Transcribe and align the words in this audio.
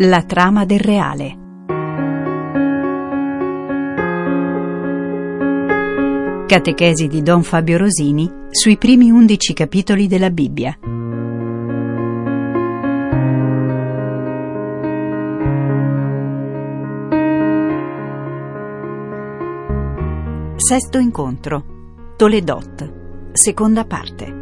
La 0.00 0.22
trama 0.22 0.64
del 0.64 0.78
reale. 0.78 1.36
Catechesi 6.46 7.08
di 7.08 7.20
Don 7.20 7.42
Fabio 7.42 7.78
Rosini 7.78 8.30
sui 8.48 8.78
primi 8.78 9.10
undici 9.10 9.52
capitoli 9.54 10.06
della 10.06 10.30
Bibbia. 10.30 10.78
Sesto 20.54 20.98
incontro. 20.98 21.64
Toledot. 22.16 23.32
Seconda 23.32 23.84
parte. 23.84 24.37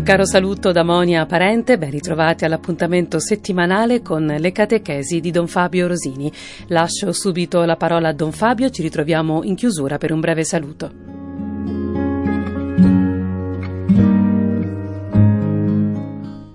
Un 0.00 0.06
caro 0.06 0.24
saluto 0.24 0.72
da 0.72 0.82
Monia 0.82 1.26
Parente, 1.26 1.76
ben 1.76 1.90
ritrovati 1.90 2.46
all'appuntamento 2.46 3.20
settimanale 3.20 4.00
con 4.00 4.24
le 4.24 4.50
catechesi 4.50 5.20
di 5.20 5.30
Don 5.30 5.46
Fabio 5.46 5.88
Rosini. 5.88 6.32
Lascio 6.68 7.12
subito 7.12 7.64
la 7.64 7.76
parola 7.76 8.08
a 8.08 8.14
Don 8.14 8.32
Fabio, 8.32 8.70
ci 8.70 8.80
ritroviamo 8.80 9.42
in 9.44 9.56
chiusura 9.56 9.98
per 9.98 10.12
un 10.12 10.20
breve 10.20 10.42
saluto. 10.42 10.90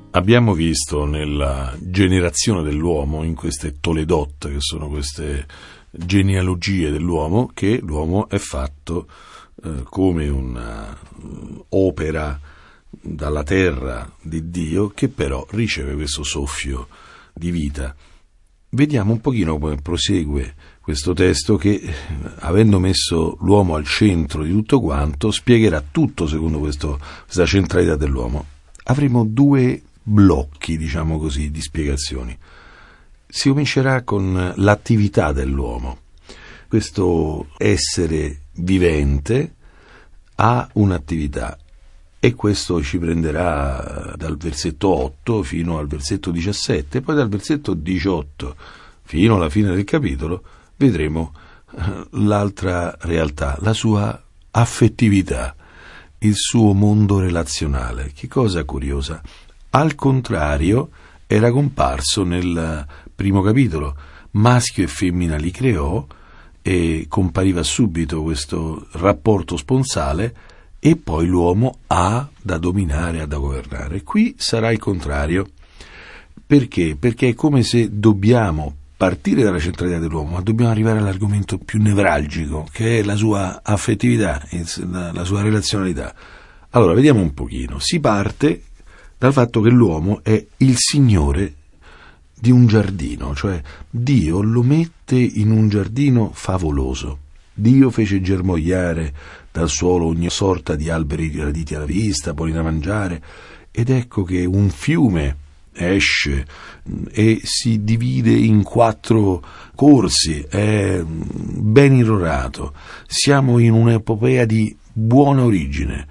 Abbiamo 0.09 0.53
visto 0.53 1.05
nella 1.05 1.71
generazione 1.79 2.63
dell'uomo, 2.63 3.21
in 3.21 3.35
queste 3.35 3.79
Toledot, 3.79 4.49
che 4.49 4.57
sono 4.57 4.87
queste 4.87 5.45
genealogie 5.91 6.89
dell'uomo, 6.89 7.51
che 7.53 7.79
l'uomo 7.79 8.27
è 8.27 8.39
fatto 8.39 9.05
eh, 9.63 9.83
come 9.83 10.29
un'opera 11.69 12.39
dalla 13.05 13.43
terra 13.43 14.11
di 14.21 14.49
Dio 14.49 14.89
che 14.89 15.09
però 15.09 15.45
riceve 15.51 15.93
questo 15.93 16.23
soffio 16.23 16.87
di 17.33 17.51
vita. 17.51 17.95
Vediamo 18.69 19.13
un 19.13 19.21
pochino 19.21 19.57
come 19.57 19.77
prosegue 19.77 20.55
questo 20.81 21.13
testo 21.13 21.55
che, 21.55 21.81
avendo 22.39 22.79
messo 22.79 23.37
l'uomo 23.41 23.75
al 23.75 23.85
centro 23.85 24.43
di 24.43 24.51
tutto 24.51 24.81
quanto, 24.81 25.31
spiegherà 25.31 25.83
tutto 25.89 26.27
secondo 26.27 26.59
questo, 26.59 26.99
questa 27.23 27.45
centralità 27.45 27.95
dell'uomo. 27.95 28.45
Avremo 28.85 29.23
due 29.23 29.81
blocchi, 30.03 30.77
diciamo 30.77 31.17
così, 31.17 31.51
di 31.51 31.61
spiegazioni. 31.61 32.37
Si 33.27 33.49
comincerà 33.49 34.03
con 34.03 34.53
l'attività 34.57 35.31
dell'uomo. 35.31 35.99
Questo 36.67 37.47
essere 37.57 38.41
vivente 38.53 39.55
ha 40.35 40.67
un'attività 40.73 41.57
e 42.25 42.33
questo 42.33 42.81
ci 42.81 42.97
prenderà 42.97 44.15
dal 44.17 44.35
versetto 44.35 44.87
8 44.87 45.43
fino 45.43 45.77
al 45.77 45.85
versetto 45.85 46.31
17, 46.31 47.01
poi 47.01 47.13
dal 47.13 47.29
versetto 47.29 47.75
18 47.75 48.55
fino 49.03 49.35
alla 49.35 49.47
fine 49.51 49.75
del 49.75 49.83
capitolo 49.83 50.41
vedremo 50.75 51.33
eh, 51.77 52.07
l'altra 52.13 52.97
realtà, 53.01 53.59
la 53.61 53.73
sua 53.73 54.19
affettività, 54.49 55.55
il 56.17 56.33
suo 56.35 56.73
mondo 56.73 57.19
relazionale. 57.19 58.11
Che 58.15 58.27
cosa 58.27 58.63
curiosa. 58.63 59.21
Al 59.69 59.93
contrario, 59.93 60.89
era 61.27 61.51
comparso 61.51 62.23
nel 62.23 62.87
primo 63.13 63.43
capitolo, 63.43 63.95
maschio 64.31 64.85
e 64.85 64.87
femmina 64.87 65.35
li 65.35 65.51
creò 65.51 66.03
e 66.63 67.05
compariva 67.07 67.61
subito 67.61 68.23
questo 68.23 68.87
rapporto 68.93 69.57
sponsale 69.57 70.54
e 70.85 70.97
poi 70.97 71.25
l'uomo 71.25 71.79
ha 71.87 72.29
da 72.39 72.59
dominare, 72.59 73.19
ha 73.19 73.25
da 73.25 73.37
governare. 73.37 74.03
Qui 74.03 74.35
sarà 74.37 74.71
il 74.71 74.77
contrario. 74.77 75.47
Perché? 76.45 76.95
Perché 76.95 77.29
è 77.29 77.33
come 77.33 77.63
se 77.63 77.89
dobbiamo 77.91 78.71
partire 78.95 79.41
dalla 79.41 79.57
centralità 79.57 79.97
dell'uomo, 79.97 80.33
ma 80.33 80.41
dobbiamo 80.41 80.69
arrivare 80.69 80.99
all'argomento 80.99 81.57
più 81.57 81.81
nevralgico, 81.81 82.67
che 82.71 82.99
è 82.99 83.03
la 83.03 83.15
sua 83.15 83.61
affettività, 83.63 84.39
la 84.83 85.23
sua 85.23 85.41
relazionalità. 85.41 86.13
Allora, 86.69 86.93
vediamo 86.93 87.19
un 87.19 87.33
pochino. 87.33 87.79
Si 87.79 87.99
parte 87.99 88.65
dal 89.17 89.33
fatto 89.33 89.61
che 89.61 89.71
l'uomo 89.71 90.19
è 90.21 90.45
il 90.57 90.75
signore 90.77 91.55
di 92.39 92.51
un 92.51 92.67
giardino, 92.67 93.33
cioè 93.33 93.59
Dio 93.89 94.39
lo 94.39 94.61
mette 94.61 95.15
in 95.15 95.49
un 95.49 95.67
giardino 95.67 96.29
favoloso. 96.31 97.23
Dio 97.57 97.89
fece 97.89 98.19
germogliare 98.19 99.13
dal 99.49 99.69
suolo 99.69 100.07
ogni 100.07 100.29
sorta 100.29 100.75
di 100.75 100.89
alberi 100.89 101.31
graditi 101.31 101.73
alla 101.73 101.85
vista, 101.85 102.33
buoni 102.33 102.51
da 102.51 102.61
mangiare, 102.61 103.23
ed 103.71 103.89
ecco 103.89 104.23
che 104.23 104.43
un 104.43 104.69
fiume 104.69 105.37
esce 105.71 106.45
e 107.11 107.39
si 107.43 107.83
divide 107.83 108.31
in 108.31 108.61
quattro 108.63 109.41
corsi, 109.73 110.41
è 110.41 111.01
ben 111.05 111.95
irrorato. 111.95 112.73
Siamo 113.07 113.57
in 113.59 113.71
un'epopea 113.71 114.43
di 114.43 114.75
buona 114.91 115.43
origine. 115.43 116.07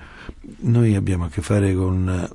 Noi 0.61 0.95
abbiamo 0.95 1.25
a 1.25 1.29
che 1.29 1.43
fare 1.43 1.75
con 1.75 2.31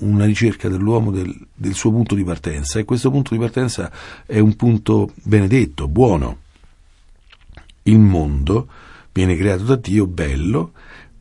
una 0.00 0.24
ricerca 0.26 0.68
dell'uomo 0.68 1.10
del, 1.10 1.34
del 1.54 1.72
suo 1.72 1.90
punto 1.90 2.14
di 2.14 2.24
partenza 2.24 2.78
e 2.78 2.84
questo 2.84 3.10
punto 3.10 3.32
di 3.32 3.40
partenza 3.40 3.90
è 4.26 4.38
un 4.38 4.54
punto 4.54 5.12
benedetto, 5.22 5.88
buono. 5.88 6.48
Il 7.82 7.98
mondo 7.98 8.68
viene 9.12 9.36
creato 9.36 9.64
da 9.64 9.76
Dio 9.76 10.06
bello, 10.06 10.72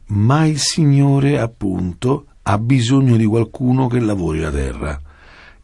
ma 0.07 0.45
il 0.45 0.59
Signore 0.59 1.39
appunto 1.39 2.25
ha 2.43 2.57
bisogno 2.57 3.15
di 3.15 3.25
qualcuno 3.25 3.87
che 3.87 3.99
lavori 3.99 4.39
la 4.39 4.51
terra. 4.51 4.99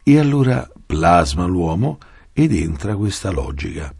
E 0.02 0.18
allora 0.18 0.68
plasma 0.86 1.44
l'uomo 1.46 1.98
ed 2.32 2.52
entra 2.54 2.96
questa 2.96 3.30
logica, 3.30 3.92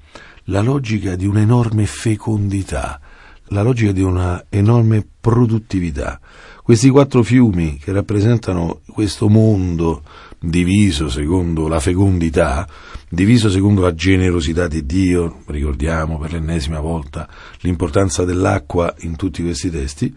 la 0.44 0.60
logica 0.60 1.16
di 1.16 1.26
un'enorme 1.26 1.86
fecondità, 1.86 3.00
la 3.48 3.62
logica 3.62 3.92
di 3.92 4.02
una 4.02 4.44
enorme 4.48 5.06
produttività. 5.20 6.20
Questi 6.62 6.88
quattro 6.90 7.22
fiumi 7.22 7.78
che 7.78 7.92
rappresentano 7.92 8.80
questo 8.90 9.28
mondo 9.28 10.02
diviso 10.48 11.08
secondo 11.08 11.68
la 11.68 11.80
fecondità, 11.80 12.68
diviso 13.08 13.50
secondo 13.50 13.82
la 13.82 13.94
generosità 13.94 14.68
di 14.68 14.86
Dio, 14.86 15.42
ricordiamo 15.46 16.18
per 16.18 16.32
l'ennesima 16.32 16.80
volta 16.80 17.28
l'importanza 17.60 18.24
dell'acqua 18.24 18.94
in 19.00 19.16
tutti 19.16 19.42
questi 19.42 19.70
testi, 19.70 20.14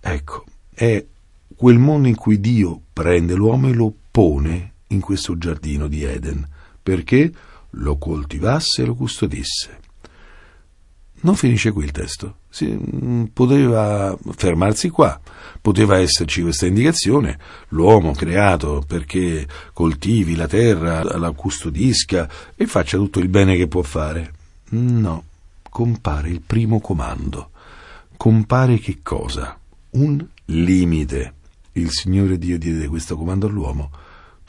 ecco, 0.00 0.44
è 0.72 1.04
quel 1.56 1.78
mondo 1.78 2.08
in 2.08 2.14
cui 2.14 2.40
Dio 2.40 2.80
prende 2.92 3.34
l'uomo 3.34 3.68
e 3.68 3.72
lo 3.72 3.92
pone 4.10 4.72
in 4.88 5.00
questo 5.00 5.36
giardino 5.36 5.88
di 5.88 6.04
Eden, 6.04 6.46
perché 6.82 7.32
lo 7.70 7.98
coltivasse 7.98 8.82
e 8.82 8.86
lo 8.86 8.94
custodisse. 8.94 9.79
Non 11.22 11.34
finisce 11.34 11.70
qui 11.70 11.84
il 11.84 11.90
testo, 11.90 12.36
si, 12.48 12.66
mm, 12.66 13.24
poteva 13.34 14.16
fermarsi 14.36 14.88
qua, 14.88 15.20
poteva 15.60 15.98
esserci 15.98 16.40
questa 16.40 16.64
indicazione, 16.66 17.38
l'uomo 17.68 18.12
creato 18.12 18.82
perché 18.86 19.46
coltivi 19.74 20.34
la 20.34 20.46
terra, 20.46 21.02
la 21.02 21.30
custodisca 21.32 22.28
e 22.54 22.66
faccia 22.66 22.96
tutto 22.96 23.18
il 23.18 23.28
bene 23.28 23.56
che 23.56 23.68
può 23.68 23.82
fare. 23.82 24.32
No, 24.70 25.24
compare 25.68 26.30
il 26.30 26.40
primo 26.40 26.80
comando. 26.80 27.50
Compare 28.16 28.78
che 28.78 29.00
cosa? 29.02 29.58
Un 29.90 30.24
limite. 30.46 31.34
Il 31.72 31.90
Signore 31.90 32.38
Dio 32.38 32.58
diede 32.58 32.88
questo 32.88 33.16
comando 33.16 33.46
all'uomo 33.46 33.90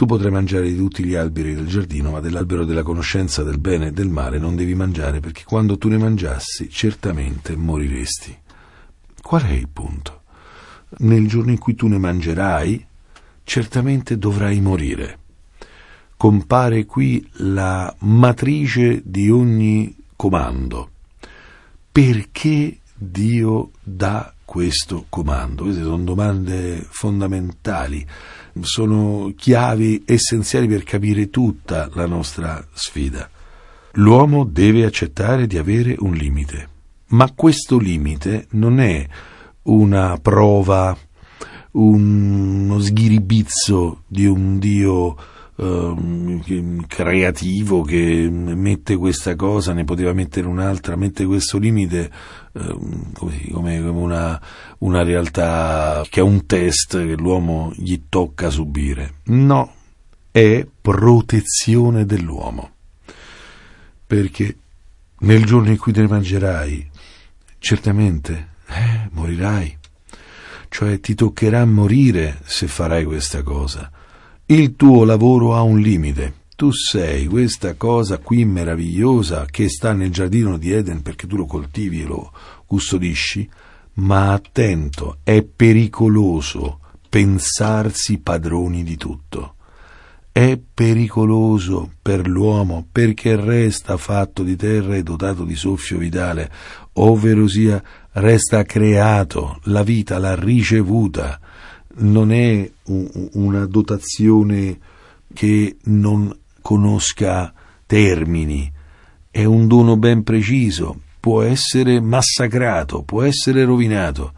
tu 0.01 0.07
potrai 0.07 0.31
mangiare 0.31 0.67
di 0.67 0.75
tutti 0.75 1.03
gli 1.03 1.13
alberi 1.13 1.53
del 1.53 1.67
giardino, 1.67 2.09
ma 2.09 2.19
dell'albero 2.21 2.65
della 2.65 2.81
conoscenza 2.81 3.43
del 3.43 3.59
bene 3.59 3.89
e 3.89 3.91
del 3.91 4.09
male 4.09 4.39
non 4.39 4.55
devi 4.55 4.73
mangiare, 4.73 5.19
perché 5.19 5.43
quando 5.45 5.77
tu 5.77 5.89
ne 5.89 5.99
mangiassi 5.99 6.71
certamente 6.71 7.55
moriresti. 7.55 8.35
Qual 9.21 9.43
è 9.43 9.51
il 9.51 9.67
punto? 9.67 10.23
Nel 10.97 11.27
giorno 11.27 11.51
in 11.51 11.59
cui 11.59 11.75
tu 11.75 11.85
ne 11.85 11.99
mangerai, 11.99 12.83
certamente 13.43 14.17
dovrai 14.17 14.59
morire. 14.59 15.19
Compare 16.17 16.87
qui 16.87 17.23
la 17.33 17.95
matrice 17.99 19.03
di 19.05 19.29
ogni 19.29 19.95
comando. 20.15 20.89
Perché 21.91 22.79
Dio 22.95 23.69
dà 23.83 24.33
questo 24.43 25.05
comando? 25.09 25.65
Queste 25.65 25.83
sono 25.83 26.03
domande 26.03 26.83
fondamentali 26.89 28.03
sono 28.59 29.33
chiavi 29.35 30.03
essenziali 30.05 30.67
per 30.67 30.83
capire 30.83 31.29
tutta 31.29 31.89
la 31.93 32.05
nostra 32.05 32.65
sfida. 32.73 33.29
L'uomo 33.93 34.45
deve 34.45 34.85
accettare 34.85 35.47
di 35.47 35.57
avere 35.57 35.95
un 35.99 36.13
limite, 36.13 36.69
ma 37.07 37.31
questo 37.33 37.77
limite 37.77 38.47
non 38.51 38.79
è 38.79 39.05
una 39.63 40.17
prova, 40.21 40.97
uno 41.71 42.79
sghiribizzo 42.79 44.03
di 44.07 44.25
un 44.25 44.59
Dio 44.59 45.15
uh, 45.55 46.83
creativo 46.87 47.81
che 47.81 48.29
mette 48.29 48.95
questa 48.95 49.35
cosa, 49.35 49.73
ne 49.73 49.83
poteva 49.83 50.13
mettere 50.13 50.47
un'altra, 50.47 50.95
mette 50.95 51.25
questo 51.25 51.57
limite 51.57 52.09
come, 52.51 53.49
come 53.51 53.77
una, 53.77 54.41
una 54.79 55.03
realtà 55.03 56.03
che 56.09 56.19
è 56.19 56.23
un 56.23 56.45
test 56.45 56.97
che 56.97 57.15
l'uomo 57.15 57.71
gli 57.75 58.03
tocca 58.09 58.49
subire. 58.49 59.15
No, 59.25 59.73
è 60.31 60.65
protezione 60.81 62.05
dell'uomo. 62.05 62.71
Perché 64.05 64.57
nel 65.19 65.45
giorno 65.45 65.69
in 65.69 65.77
cui 65.77 65.93
te 65.93 66.01
ne 66.01 66.07
mangerai, 66.07 66.89
certamente 67.59 68.49
eh, 68.67 69.09
morirai. 69.11 69.77
Cioè 70.67 70.99
ti 70.99 71.15
toccherà 71.15 71.65
morire 71.65 72.39
se 72.43 72.67
farai 72.67 73.03
questa 73.03 73.43
cosa. 73.43 73.91
Il 74.45 74.75
tuo 74.75 75.03
lavoro 75.03 75.55
ha 75.55 75.61
un 75.61 75.79
limite. 75.79 76.39
Tu 76.61 76.71
sei 76.71 77.25
questa 77.25 77.73
cosa 77.73 78.19
qui 78.19 78.45
meravigliosa 78.45 79.47
che 79.49 79.67
sta 79.67 79.93
nel 79.93 80.11
giardino 80.11 80.59
di 80.59 80.71
Eden 80.71 81.01
perché 81.01 81.25
tu 81.25 81.35
lo 81.35 81.47
coltivi 81.47 82.03
e 82.03 82.05
lo 82.05 82.31
custodisci, 82.67 83.49
ma 83.93 84.33
attento, 84.33 85.17
è 85.23 85.41
pericoloso 85.41 86.79
pensarsi 87.09 88.19
padroni 88.19 88.83
di 88.83 88.95
tutto. 88.95 89.55
È 90.31 90.55
pericoloso 90.71 91.93
per 91.99 92.27
l'uomo 92.27 92.85
perché 92.91 93.35
resta 93.35 93.97
fatto 93.97 94.43
di 94.43 94.55
terra 94.55 94.95
e 94.95 95.01
dotato 95.01 95.43
di 95.43 95.55
soffio 95.55 95.97
vitale, 95.97 96.51
ovvero 96.93 97.47
sia 97.47 97.81
resta 98.11 98.61
creato, 98.65 99.59
la 99.63 99.81
vita 99.81 100.19
l'ha 100.19 100.35
ricevuta, 100.35 101.39
non 101.95 102.31
è 102.31 102.71
una 102.83 103.65
dotazione 103.65 104.77
che 105.33 105.77
non 105.85 106.37
conosca 106.61 107.53
termini, 107.85 108.71
è 109.29 109.43
un 109.43 109.67
dono 109.67 109.97
ben 109.97 110.23
preciso, 110.23 110.99
può 111.19 111.41
essere 111.41 111.99
massacrato, 111.99 113.03
può 113.03 113.23
essere 113.23 113.63
rovinato, 113.63 114.33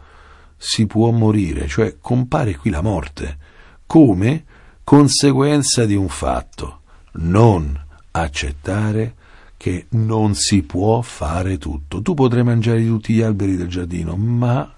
si 0.56 0.86
può 0.86 1.10
morire, 1.10 1.66
cioè 1.68 1.96
compare 2.00 2.56
qui 2.56 2.70
la 2.70 2.80
morte. 2.80 3.38
Come? 3.86 4.44
conseguenza 4.84 5.86
di 5.86 5.96
un 5.96 6.08
fatto, 6.08 6.82
non 7.12 7.82
accettare 8.10 9.14
che 9.56 9.86
non 9.90 10.34
si 10.34 10.62
può 10.62 11.00
fare 11.00 11.56
tutto. 11.56 12.02
Tu 12.02 12.12
potrai 12.12 12.44
mangiare 12.44 12.84
tutti 12.84 13.14
gli 13.14 13.22
alberi 13.22 13.56
del 13.56 13.68
giardino, 13.68 14.14
ma 14.14 14.72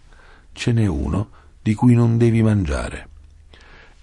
ce 0.53 0.73
n'è 0.73 0.87
uno 0.87 1.31
di 1.61 1.75
cui 1.75 1.95
non 1.95 2.17
devi 2.17 2.41
mangiare. 2.41 3.09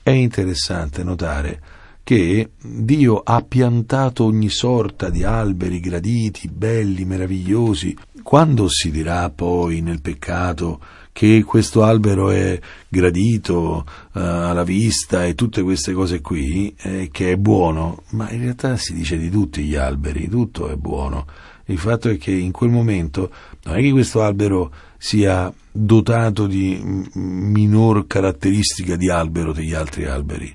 È 0.03 0.09
interessante 0.09 1.03
notare 1.03 1.61
che 2.03 2.51
Dio 2.61 3.21
ha 3.23 3.41
piantato 3.41 4.25
ogni 4.25 4.49
sorta 4.49 5.09
di 5.09 5.23
alberi 5.23 5.79
graditi, 5.79 6.49
belli, 6.49 7.05
meravigliosi. 7.05 7.97
Quando 8.21 8.67
si 8.67 8.91
dirà 8.91 9.29
poi 9.29 9.81
nel 9.81 10.01
peccato 10.01 10.79
che 11.13 11.43
questo 11.43 11.83
albero 11.83 12.31
è 12.31 12.59
gradito 12.89 13.85
uh, 13.85 14.19
alla 14.19 14.63
vista 14.63 15.25
e 15.25 15.35
tutte 15.35 15.61
queste 15.61 15.93
cose 15.93 16.19
qui, 16.21 16.73
eh, 16.77 17.09
che 17.11 17.33
è 17.33 17.37
buono, 17.37 18.03
ma 18.11 18.29
in 18.31 18.41
realtà 18.41 18.75
si 18.77 18.93
dice 18.93 19.17
di 19.17 19.29
tutti 19.29 19.63
gli 19.63 19.75
alberi, 19.75 20.27
tutto 20.27 20.69
è 20.69 20.75
buono. 20.75 21.25
Il 21.65 21.77
fatto 21.77 22.09
è 22.09 22.17
che 22.17 22.31
in 22.31 22.51
quel 22.51 22.71
momento 22.71 23.31
non 23.63 23.77
è 23.77 23.81
che 23.81 23.91
questo 23.91 24.21
albero 24.21 24.73
sia 24.97 25.53
dotato 25.71 26.47
di 26.47 27.07
minor 27.13 28.05
caratteristica 28.07 28.95
di 28.95 29.09
albero 29.09 29.53
degli 29.53 29.73
altri 29.73 30.05
alberi, 30.05 30.53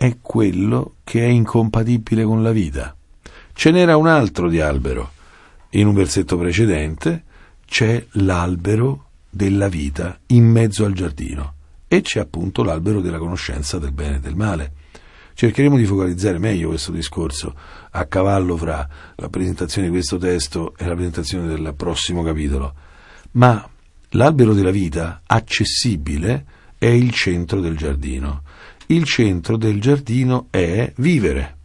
è 0.00 0.16
quello 0.22 0.94
che 1.04 1.22
è 1.22 1.28
incompatibile 1.28 2.24
con 2.24 2.42
la 2.42 2.52
vita. 2.52 2.96
Ce 3.52 3.70
n'era 3.70 3.98
un 3.98 4.06
altro 4.06 4.48
di 4.48 4.58
albero. 4.58 5.12
In 5.72 5.88
un 5.88 5.92
versetto 5.92 6.38
precedente 6.38 7.24
c'è 7.66 8.06
l'albero 8.12 9.10
della 9.28 9.68
vita 9.68 10.18
in 10.28 10.46
mezzo 10.46 10.86
al 10.86 10.94
giardino 10.94 11.52
e 11.86 12.00
c'è 12.00 12.18
appunto 12.18 12.64
l'albero 12.64 13.02
della 13.02 13.18
conoscenza 13.18 13.78
del 13.78 13.92
bene 13.92 14.16
e 14.16 14.20
del 14.20 14.36
male. 14.36 14.72
Cercheremo 15.34 15.76
di 15.76 15.84
focalizzare 15.84 16.38
meglio 16.38 16.68
questo 16.68 16.92
discorso 16.92 17.54
a 17.90 18.06
cavallo 18.06 18.56
fra 18.56 18.88
la 19.16 19.28
presentazione 19.28 19.88
di 19.88 19.92
questo 19.92 20.16
testo 20.16 20.72
e 20.78 20.86
la 20.86 20.94
presentazione 20.94 21.46
del 21.46 21.74
prossimo 21.76 22.22
capitolo, 22.22 22.72
ma 23.32 23.68
l'albero 24.12 24.54
della 24.54 24.70
vita 24.70 25.20
accessibile 25.26 26.46
è 26.78 26.86
il 26.86 27.10
centro 27.10 27.60
del 27.60 27.76
giardino. 27.76 28.44
Il 28.90 29.04
centro 29.04 29.56
del 29.56 29.80
giardino 29.80 30.48
è 30.50 30.92
vivere. 30.96 31.56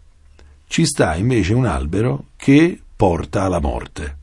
Ci 0.68 0.86
sta 0.86 1.16
invece 1.16 1.56
un 1.56 1.66
albero 1.66 2.25
che 2.36 2.80
porta 2.95 3.42
alla 3.42 3.60
morte. 3.60 4.18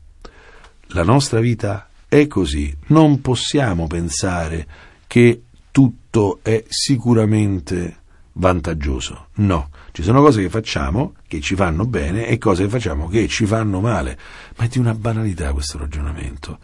La 0.93 1.03
nostra 1.03 1.41
vita 1.41 1.89
è 2.07 2.27
così, 2.27 2.73
non 2.87 3.19
possiamo 3.19 3.87
pensare 3.87 4.65
che 5.05 5.41
tutto 5.71 6.39
è 6.43 6.63
sicuramente 6.69 7.97
vantaggioso. 8.33 9.27
No, 9.33 9.69
ci 9.91 10.01
sono 10.01 10.21
cose 10.21 10.41
che 10.41 10.49
facciamo 10.49 11.15
che 11.27 11.41
ci 11.41 11.55
fanno 11.55 11.85
bene 11.85 12.27
e 12.27 12.37
cose 12.37 12.63
che 12.63 12.69
facciamo 12.69 13.09
che 13.09 13.27
ci 13.27 13.45
fanno 13.45 13.81
male. 13.81 14.17
Ma 14.55 14.63
è 14.63 14.67
di 14.69 14.79
una 14.79 14.93
banalità 14.95 15.51
questo 15.51 15.77
ragionamento, 15.77 16.57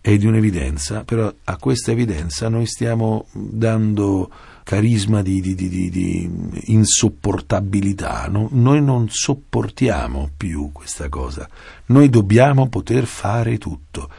è 0.00 0.16
di 0.16 0.26
un'evidenza, 0.26 1.04
però 1.04 1.32
a 1.44 1.56
questa 1.56 1.92
evidenza 1.92 2.48
noi 2.48 2.66
stiamo 2.66 3.28
dando 3.32 4.28
carisma 4.64 5.22
di, 5.22 5.40
di, 5.40 5.54
di, 5.54 5.90
di 5.90 6.30
insopportabilità. 6.72 8.26
No? 8.28 8.48
Noi 8.50 8.82
non 8.82 9.06
sopportiamo 9.08 10.30
più 10.36 10.70
questa 10.72 11.08
cosa, 11.08 11.48
noi 11.86 12.10
dobbiamo 12.10 12.68
poter 12.68 13.06
fare 13.06 13.58
tutto 13.58 14.10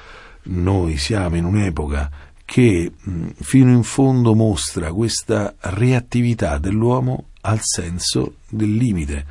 noi 0.48 0.98
siamo 0.98 1.36
in 1.38 1.46
un'epoca 1.46 2.12
che 2.44 2.92
fino 3.34 3.72
in 3.72 3.84
fondo 3.84 4.36
mostra 4.36 4.94
questa 4.94 5.56
reattività 5.60 6.60
dell'uomo 6.60 7.30
al 7.42 7.60
senso 7.62 8.36
del 8.50 8.76
limite, 8.76 9.26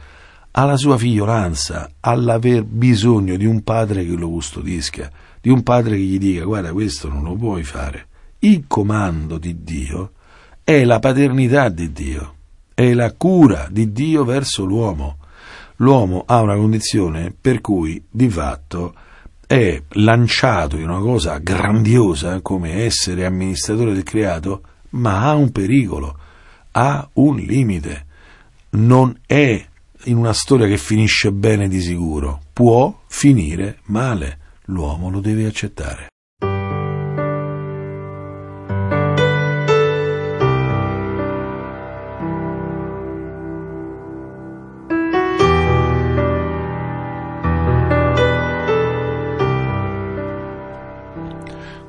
alla 0.53 0.77
sua 0.77 0.99
figliolanza, 0.99 1.91
all'aver 2.01 2.65
bisogno 2.65 3.37
di 3.37 3.45
un 3.45 3.63
padre 3.63 4.05
che 4.05 4.15
lo 4.15 4.29
custodisca, 4.29 5.11
di 5.41 5.51
un 5.51 5.63
padre 5.63 5.97
che 5.97 6.03
gli 6.03 6.19
dica 6.19 6.45
guarda 6.45 6.73
questo 6.73 7.09
non 7.09 7.23
lo 7.23 7.35
puoi 7.37 7.63
fare. 7.63 8.09
Il 8.41 8.65
comando 8.67 9.39
di 9.39 9.63
Dio 9.63 10.13
è 10.65 10.83
la 10.85 10.99
paternità 10.99 11.69
di 11.69 11.93
Dio, 11.93 12.35
è 12.73 12.95
la 12.95 13.13
cura 13.13 13.69
di 13.71 13.93
Dio 13.93 14.25
verso 14.25 14.65
l'uomo. 14.65 15.19
L'uomo 15.77 16.25
ha 16.27 16.41
una 16.41 16.57
condizione 16.57 17.35
per 17.39 17.61
cui 17.61 18.03
di 18.09 18.31
fatto 18.31 18.95
è 19.47 19.81
lanciato 19.91 20.79
in 20.79 20.89
una 20.89 21.01
cosa 21.01 21.37
grandiosa 21.37 22.41
come 22.41 22.83
essere 22.83 23.27
amministratore 23.27 23.93
del 23.93 24.05
creato, 24.05 24.63
ma 24.91 25.25
ha 25.25 25.35
un 25.35 25.53
pericolo, 25.53 26.19
ha 26.73 27.07
un 27.15 27.37
limite. 27.37 28.07
Non 28.71 29.15
è 29.27 29.63
in 30.05 30.17
una 30.17 30.33
storia 30.33 30.67
che 30.67 30.79
finisce 30.79 31.31
bene 31.31 31.69
di 31.69 31.81
sicuro, 31.83 32.41
può 32.55 33.03
finire 33.07 33.81
male. 33.85 34.39
L'uomo 34.69 35.11
lo 35.11 35.21
deve 35.21 35.45
accettare. 35.45 36.14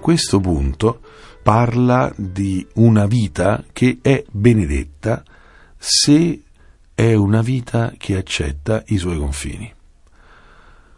Questo 0.05 0.39
punto 0.39 0.99
parla 1.41 2.13
di 2.15 2.63
una 2.75 3.07
vita 3.07 3.63
che 3.73 3.97
è 4.03 4.23
benedetta 4.29 5.23
se 5.75 6.43
è 6.93 7.15
una 7.15 7.41
vita 7.41 7.91
che 7.97 8.15
accetta 8.15 8.83
i 8.89 8.97
suoi 8.97 9.17
confini. 9.17 9.73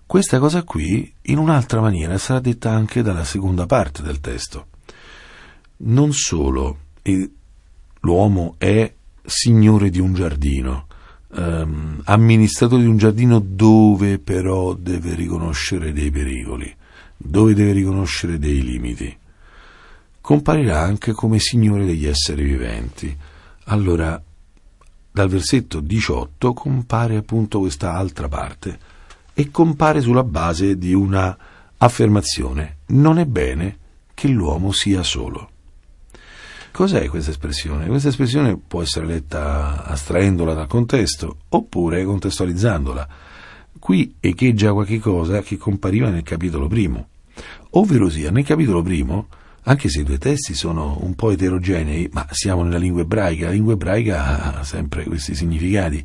Questa 0.05 0.39
cosa 0.39 0.63
qui, 0.63 1.09
in 1.21 1.37
un'altra 1.37 1.79
maniera, 1.79 2.17
sarà 2.17 2.41
detta 2.41 2.71
anche 2.71 3.01
dalla 3.01 3.23
seconda 3.23 3.65
parte 3.65 4.01
del 4.01 4.19
testo. 4.19 4.67
Non 5.77 6.11
solo 6.11 6.79
l'uomo 8.01 8.55
è 8.57 8.93
signore 9.23 9.89
di 9.89 10.01
un 10.01 10.13
giardino, 10.13 10.87
ehm, 11.33 12.01
amministratore 12.03 12.81
di 12.81 12.89
un 12.89 12.97
giardino 12.97 13.39
dove 13.39 14.19
però 14.19 14.73
deve 14.73 15.15
riconoscere 15.15 15.93
dei 15.93 16.11
pericoli 16.11 16.75
dove 17.17 17.53
deve 17.53 17.71
riconoscere 17.71 18.37
dei 18.37 18.61
limiti. 18.61 19.17
Comparirà 20.21 20.81
anche 20.81 21.11
come 21.13 21.39
Signore 21.39 21.85
degli 21.85 22.05
esseri 22.05 22.43
viventi. 22.43 23.15
Allora, 23.65 24.21
dal 25.11 25.29
versetto 25.29 25.79
18 25.79 26.53
compare 26.53 27.15
appunto 27.15 27.59
questa 27.59 27.93
altra 27.93 28.27
parte 28.27 28.79
e 29.33 29.49
compare 29.49 30.01
sulla 30.01 30.23
base 30.23 30.77
di 30.77 30.93
una 30.93 31.35
affermazione. 31.77 32.77
Non 32.87 33.17
è 33.17 33.25
bene 33.25 33.77
che 34.13 34.27
l'uomo 34.27 34.71
sia 34.71 35.03
solo. 35.03 35.49
Cos'è 36.71 37.07
questa 37.07 37.31
espressione? 37.31 37.87
Questa 37.87 38.09
espressione 38.09 38.55
può 38.55 38.83
essere 38.83 39.07
letta 39.07 39.83
astraendola 39.85 40.53
dal 40.53 40.67
contesto 40.67 41.37
oppure 41.49 42.03
contestualizzandola. 42.03 43.07
Qui 43.79 44.15
echeggia 44.19 44.73
qualche 44.73 44.99
cosa 44.99 45.41
che 45.41 45.57
compariva 45.57 46.09
nel 46.09 46.23
capitolo 46.23 46.67
primo, 46.67 47.07
ovvero 47.71 48.09
sia 48.09 48.31
nel 48.31 48.45
capitolo 48.45 48.81
primo, 48.81 49.27
anche 49.63 49.89
se 49.89 50.01
i 50.01 50.03
due 50.03 50.17
testi 50.17 50.53
sono 50.53 50.97
un 51.01 51.15
po' 51.15 51.31
eterogenei, 51.31 52.09
ma 52.13 52.25
siamo 52.31 52.63
nella 52.63 52.77
lingua 52.77 53.01
ebraica, 53.01 53.47
la 53.47 53.51
lingua 53.51 53.73
ebraica 53.73 54.55
ha 54.59 54.63
sempre 54.63 55.03
questi 55.03 55.35
significati, 55.35 56.03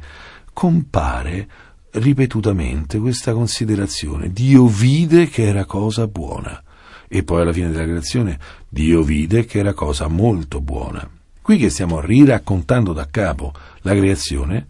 compare 0.53 1.49
ripetutamente 1.93 2.99
questa 2.99 3.33
considerazione. 3.33 4.33
Dio 4.33 4.67
vide 4.67 5.29
che 5.29 5.47
era 5.47 5.65
cosa 5.65 6.07
buona 6.07 6.63
e 7.09 7.23
poi 7.23 7.43
alla 7.43 7.53
fine 7.53 7.71
della 7.71 7.85
creazione 7.85 8.39
Dio 8.69 9.03
vide 9.03 9.45
che 9.45 9.59
era 9.59 9.75
cosa 9.75 10.09
molto 10.09 10.61
buona. 10.61 11.09
Qui 11.41 11.57
che 11.59 11.71
stiamo 11.71 12.01
riraccontando 12.01 12.93
da 12.93 13.09
capo 13.11 13.53
la 13.83 13.95
creazione, 13.95 14.67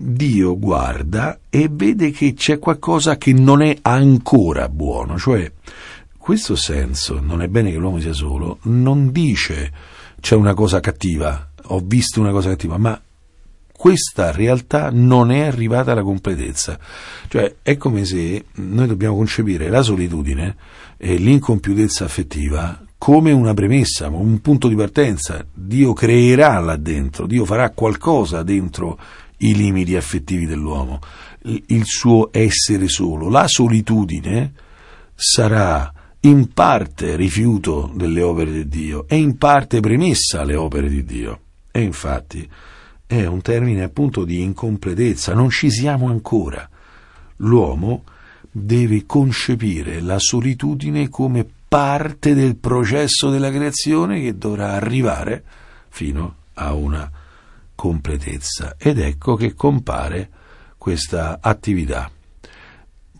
Dio 0.00 0.56
guarda 0.56 1.40
e 1.50 1.68
vede 1.68 2.12
che 2.12 2.34
c'è 2.34 2.60
qualcosa 2.60 3.16
che 3.16 3.32
non 3.32 3.62
è 3.62 3.76
ancora 3.82 4.68
buono, 4.68 5.18
cioè 5.18 5.50
questo 6.16 6.54
senso, 6.54 7.20
non 7.20 7.42
è 7.42 7.48
bene 7.48 7.72
che 7.72 7.78
l'uomo 7.78 7.98
sia 7.98 8.12
solo, 8.12 8.58
non 8.64 9.10
dice 9.10 9.72
c'è 10.20 10.36
una 10.36 10.54
cosa 10.54 10.78
cattiva, 10.78 11.50
ho 11.64 11.80
visto 11.84 12.20
una 12.20 12.30
cosa 12.30 12.50
cattiva, 12.50 12.76
ma 12.78 13.00
questa 13.72 14.30
realtà 14.30 14.90
non 14.92 15.30
è 15.30 15.46
arrivata 15.46 15.92
alla 15.92 16.02
completezza. 16.02 16.78
Cioè 17.28 17.56
è 17.62 17.76
come 17.76 18.04
se 18.04 18.44
noi 18.54 18.86
dobbiamo 18.86 19.16
concepire 19.16 19.68
la 19.68 19.82
solitudine 19.82 20.56
e 20.96 21.16
l'incompiutezza 21.16 22.04
affettiva 22.04 22.84
come 22.98 23.30
una 23.30 23.54
premessa, 23.54 24.08
un 24.08 24.40
punto 24.40 24.68
di 24.68 24.74
partenza. 24.74 25.46
Dio 25.54 25.92
creerà 25.92 26.58
là 26.58 26.76
dentro, 26.76 27.26
Dio 27.26 27.44
farà 27.44 27.70
qualcosa 27.70 28.42
dentro 28.42 28.98
i 29.38 29.54
limiti 29.54 29.94
affettivi 29.94 30.46
dell'uomo, 30.46 30.98
il 31.42 31.84
suo 31.84 32.28
essere 32.32 32.88
solo. 32.88 33.30
La 33.30 33.46
solitudine 33.46 34.52
sarà 35.14 35.92
in 36.20 36.52
parte 36.52 37.14
rifiuto 37.14 37.90
delle 37.94 38.20
opere 38.20 38.52
di 38.52 38.68
Dio 38.68 39.06
e 39.06 39.16
in 39.16 39.38
parte 39.38 39.78
premessa 39.78 40.40
alle 40.40 40.56
opere 40.56 40.88
di 40.88 41.04
Dio. 41.04 41.40
E 41.70 41.80
infatti 41.82 42.48
è 43.06 43.24
un 43.24 43.40
termine 43.40 43.84
appunto 43.84 44.24
di 44.24 44.42
incompletezza, 44.42 45.32
non 45.32 45.50
ci 45.50 45.70
siamo 45.70 46.08
ancora. 46.08 46.68
L'uomo 47.36 48.02
deve 48.50 49.06
concepire 49.06 50.00
la 50.00 50.18
solitudine 50.18 51.08
come 51.08 51.46
parte 51.68 52.34
del 52.34 52.56
processo 52.56 53.30
della 53.30 53.50
creazione 53.50 54.20
che 54.20 54.36
dovrà 54.36 54.72
arrivare 54.72 55.44
fino 55.88 56.36
a 56.54 56.72
una 56.72 57.10
completezza. 57.74 58.74
Ed 58.78 58.98
ecco 58.98 59.36
che 59.36 59.54
compare 59.54 60.30
questa 60.78 61.38
attività. 61.40 62.10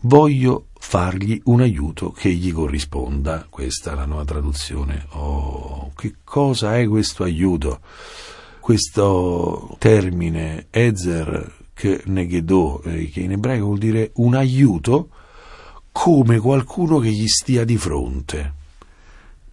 Voglio 0.01 0.67
fargli 0.79 1.39
un 1.45 1.61
aiuto 1.61 2.11
che 2.11 2.31
gli 2.31 2.51
corrisponda. 2.51 3.45
Questa 3.49 3.91
è 3.91 3.95
la 3.95 4.05
nuova 4.05 4.25
traduzione. 4.25 5.05
Oh, 5.11 5.91
che 5.95 6.15
cosa 6.23 6.77
è 6.77 6.87
questo 6.87 7.23
aiuto? 7.23 7.81
questo 8.69 9.75
termine 9.79 10.67
Ezer 10.69 11.55
che 11.73 12.03
negedò, 12.05 12.79
eh, 12.83 13.09
che 13.09 13.21
in 13.21 13.31
ebraico 13.31 13.65
vuol 13.65 13.79
dire 13.79 14.11
un 14.17 14.35
aiuto, 14.35 15.09
come 16.01 16.39
qualcuno 16.39 16.99
che 16.99 17.09
gli 17.09 17.27
stia 17.27 17.65
di 17.65 17.75
fronte. 17.75 18.53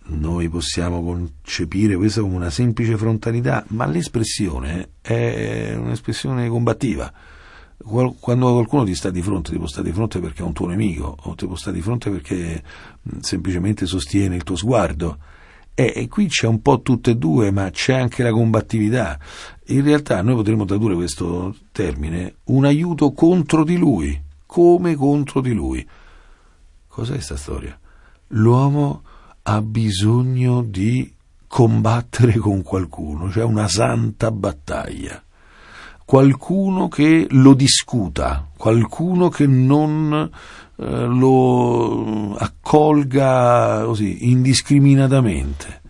Noi 0.05 0.49
possiamo 0.49 1.03
concepire 1.03 1.97
questo 1.97 2.23
come 2.23 2.37
una 2.37 2.51
semplice 2.51 2.97
frontalità, 2.97 3.65
ma 3.71 3.85
l'espressione 3.85 4.91
è 5.01 5.75
un'espressione 5.77 6.49
combattiva. 6.49 7.13
Quando 7.77 8.53
qualcuno 8.53 8.85
ti 8.85 8.95
sta 8.95 9.11
di 9.11 9.23
fronte, 9.23 9.51
ti 9.51 9.59
può 9.59 9.67
stare 9.67 9.89
di 9.89 9.93
fronte 9.93 10.21
perché 10.21 10.43
è 10.43 10.47
un 10.47 10.53
tuo 10.53 10.69
nemico, 10.69 11.17
o 11.21 11.35
ti 11.35 11.47
può 11.47 11.57
stare 11.57 11.75
di 11.75 11.83
fronte 11.83 12.11
perché 12.11 12.63
semplicemente 13.19 13.85
sostiene 13.85 14.37
il 14.37 14.45
tuo 14.45 14.55
sguardo 14.55 15.19
e 15.75 16.07
qui 16.09 16.29
c'è 16.29 16.47
un 16.47 16.63
po' 16.63 16.81
tutte 16.81 17.11
e 17.11 17.17
due, 17.17 17.51
ma 17.51 17.71
c'è 17.71 17.95
anche 17.95 18.23
la 18.23 18.31
combattività. 18.31 19.19
In 19.67 19.83
realtà 19.83 20.23
noi 20.23 20.37
potremmo 20.37 20.65
tradurre 20.65 20.95
questo 20.95 21.57
termine 21.73 22.37
un 22.45 22.65
aiuto 22.65 23.11
contro 23.11 23.65
di 23.65 23.77
lui, 23.77 24.17
come 24.47 24.95
contro 24.95 25.41
di 25.41 25.53
lui. 25.53 25.85
Cos'è 26.97 27.13
questa 27.13 27.37
storia? 27.37 27.79
L'uomo 28.29 29.03
ha 29.43 29.61
bisogno 29.61 30.63
di 30.63 31.13
combattere 31.47 32.39
con 32.39 32.63
qualcuno, 32.63 33.31
cioè 33.31 33.45
una 33.45 33.69
santa 33.69 34.31
battaglia. 34.31 35.23
Qualcuno 36.07 36.89
che 36.89 37.27
lo 37.29 37.53
discuta, 37.53 38.49
qualcuno 38.57 39.29
che 39.29 39.47
non 39.47 40.31
eh, 40.77 40.85
lo 41.05 42.35
accolga 42.35 43.83
così 43.85 44.31
indiscriminatamente. 44.31 45.83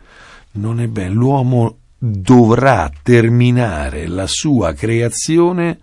Non 0.55 0.81
è 0.81 0.89
bene. 0.89 1.11
L'uomo 1.11 1.77
dovrà 1.97 2.91
terminare 3.05 4.09
la 4.09 4.27
sua 4.27 4.73
creazione 4.73 5.79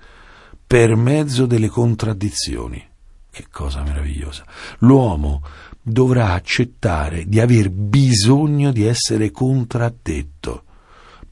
per 0.68 0.98
mezzo 0.98 1.46
delle 1.46 1.70
contraddizioni. 1.70 2.92
Che 3.34 3.48
cosa 3.50 3.82
meravigliosa. 3.82 4.46
L'uomo 4.82 5.42
dovrà 5.82 6.34
accettare 6.34 7.26
di 7.26 7.40
aver 7.40 7.72
bisogno 7.72 8.72
di 8.72 8.84
essere 8.84 9.32
contraddetto 9.32 10.66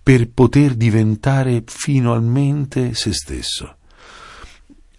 per 0.02 0.32
poter 0.32 0.74
diventare 0.74 1.62
finalmente 1.64 2.96
se 2.96 3.14
stesso. 3.14 3.76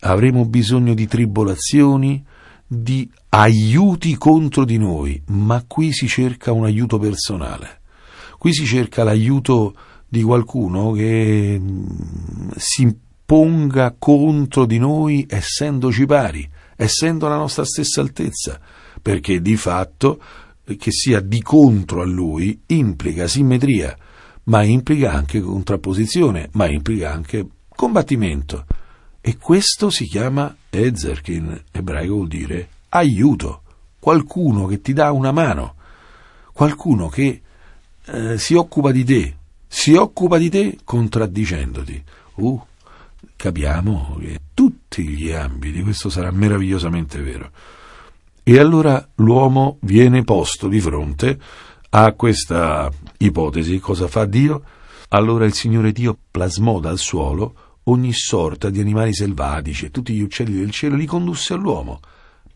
Avremo 0.03 0.45
bisogno 0.45 0.95
di 0.95 1.09
tribolazioni, 1.09 2.25
di 2.65 3.11
aiuti 3.31 4.17
contro 4.17 4.65
di 4.65 4.79
noi, 4.79 5.21
ma 5.27 5.65
qui 5.67 5.93
si 5.93 6.07
cerca 6.07 6.53
un 6.53 6.67
aiuto 6.67 7.01
personale. 7.01 7.81
Qui 8.39 8.55
si 8.55 8.65
cerca 8.65 9.03
l'aiuto 9.03 9.75
di 10.09 10.23
qualcuno 10.23 10.93
che 10.93 11.59
mm, 11.61 12.51
si 12.55 12.97
ponga 13.27 13.93
contro 13.99 14.67
di 14.67 14.79
noi 14.79 15.27
essendoci 15.29 16.07
pari, 16.07 16.49
essendo 16.83 17.29
la 17.29 17.37
nostra 17.37 17.65
stessa 17.65 18.01
altezza, 18.01 18.61
perché 19.01 19.41
di 19.41 19.57
fatto 19.57 20.21
che 20.65 20.91
sia 20.91 21.21
di 21.21 21.43
contro 21.43 22.03
a 22.03 22.07
lui 22.07 22.63
implica 22.67 23.27
simmetria, 23.27 23.97
ma 24.45 24.63
implica 24.63 25.13
anche 25.13 25.41
contrapposizione, 25.41 26.49
ma 26.53 26.69
implica 26.69 27.13
anche 27.13 27.47
combattimento. 27.69 28.67
E 29.21 29.37
questo 29.37 29.91
si 29.91 30.07
chiama 30.07 30.55
Ezer, 30.71 31.21
che 31.21 31.33
in 31.33 31.63
ebraico 31.71 32.15
vuol 32.15 32.29
dire 32.29 32.69
aiuto, 32.91 33.63
qualcuno 33.99 34.67
che 34.67 34.81
ti 34.81 34.93
dà 34.93 35.13
una 35.13 35.33
mano, 35.33 35.75
qualcuno 36.53 37.09
che 37.09 37.43
eh, 38.05 38.39
si 38.39 38.55
occupa 38.55 38.91
di 38.91 39.05
te, 39.05 39.37
si 39.67 39.95
occupa 39.95 40.39
di 40.39 40.51
te 40.51 40.79
contraddicendoti. 40.83 42.05
Uh, 42.35 42.61
capiamo 43.37 44.17
che 44.21 44.41
tutti 44.55 44.82
gli 45.01 45.33
ambiti, 45.33 45.81
questo 45.81 46.11
sarà 46.11 46.31
meravigliosamente 46.31 47.23
vero. 47.23 47.51
E 48.43 48.59
allora 48.59 49.09
l'uomo 49.17 49.79
viene 49.83 50.25
posto 50.25 50.69
di 50.69 50.81
fronte 50.81 51.39
a 51.91 52.13
questa 52.13 52.91
ipotesi. 53.19 53.79
Cosa 53.79 54.09
fa 54.09 54.27
Dio? 54.27 54.63
Allora 55.09 55.45
il 55.47 55.55
Signore 55.55 55.93
Dio 55.93 56.19
plasmò 56.31 56.81
dal 56.81 56.99
suolo 56.99 57.55
ogni 57.85 58.13
sorta 58.13 58.71
di 58.71 58.81
animali 58.81 59.15
selvatici 59.15 59.87
e 59.87 59.91
tutti 59.91 60.13
gli 60.13 60.23
uccelli 60.23 60.59
del 60.59 60.71
cielo 60.71 60.97
li 60.97 61.07
condusse 61.07 61.55
all'uomo 61.55 62.01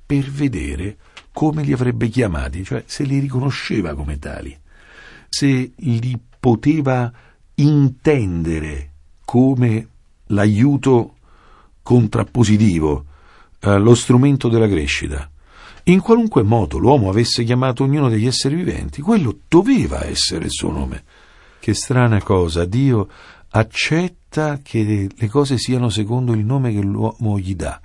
per 0.04 0.30
vedere 0.30 0.96
come 1.32 1.62
li 1.62 1.72
avrebbe 1.72 2.08
chiamati, 2.08 2.64
cioè 2.64 2.82
se 2.86 3.04
li 3.04 3.18
riconosceva 3.18 3.94
come 3.94 4.18
tali, 4.18 4.58
se 5.28 5.72
li 5.74 6.18
poteva 6.40 7.12
intendere 7.56 8.92
come 9.24 9.88
l'aiuto 10.28 11.15
contrappositivo, 11.86 13.04
eh, 13.60 13.78
lo 13.78 13.94
strumento 13.94 14.48
della 14.48 14.66
crescita. 14.66 15.30
In 15.84 16.00
qualunque 16.00 16.42
modo 16.42 16.78
l'uomo 16.78 17.08
avesse 17.08 17.44
chiamato 17.44 17.84
ognuno 17.84 18.08
degli 18.08 18.26
esseri 18.26 18.56
viventi, 18.56 19.00
quello 19.00 19.38
doveva 19.46 20.04
essere 20.04 20.46
il 20.46 20.50
suo 20.50 20.72
nome. 20.72 21.04
Che 21.60 21.74
strana 21.74 22.20
cosa, 22.20 22.64
Dio 22.64 23.08
accetta 23.50 24.58
che 24.64 25.08
le 25.14 25.28
cose 25.28 25.58
siano 25.58 25.88
secondo 25.88 26.32
il 26.32 26.44
nome 26.44 26.72
che 26.72 26.80
l'uomo 26.80 27.38
gli 27.38 27.54
dà. 27.54 27.80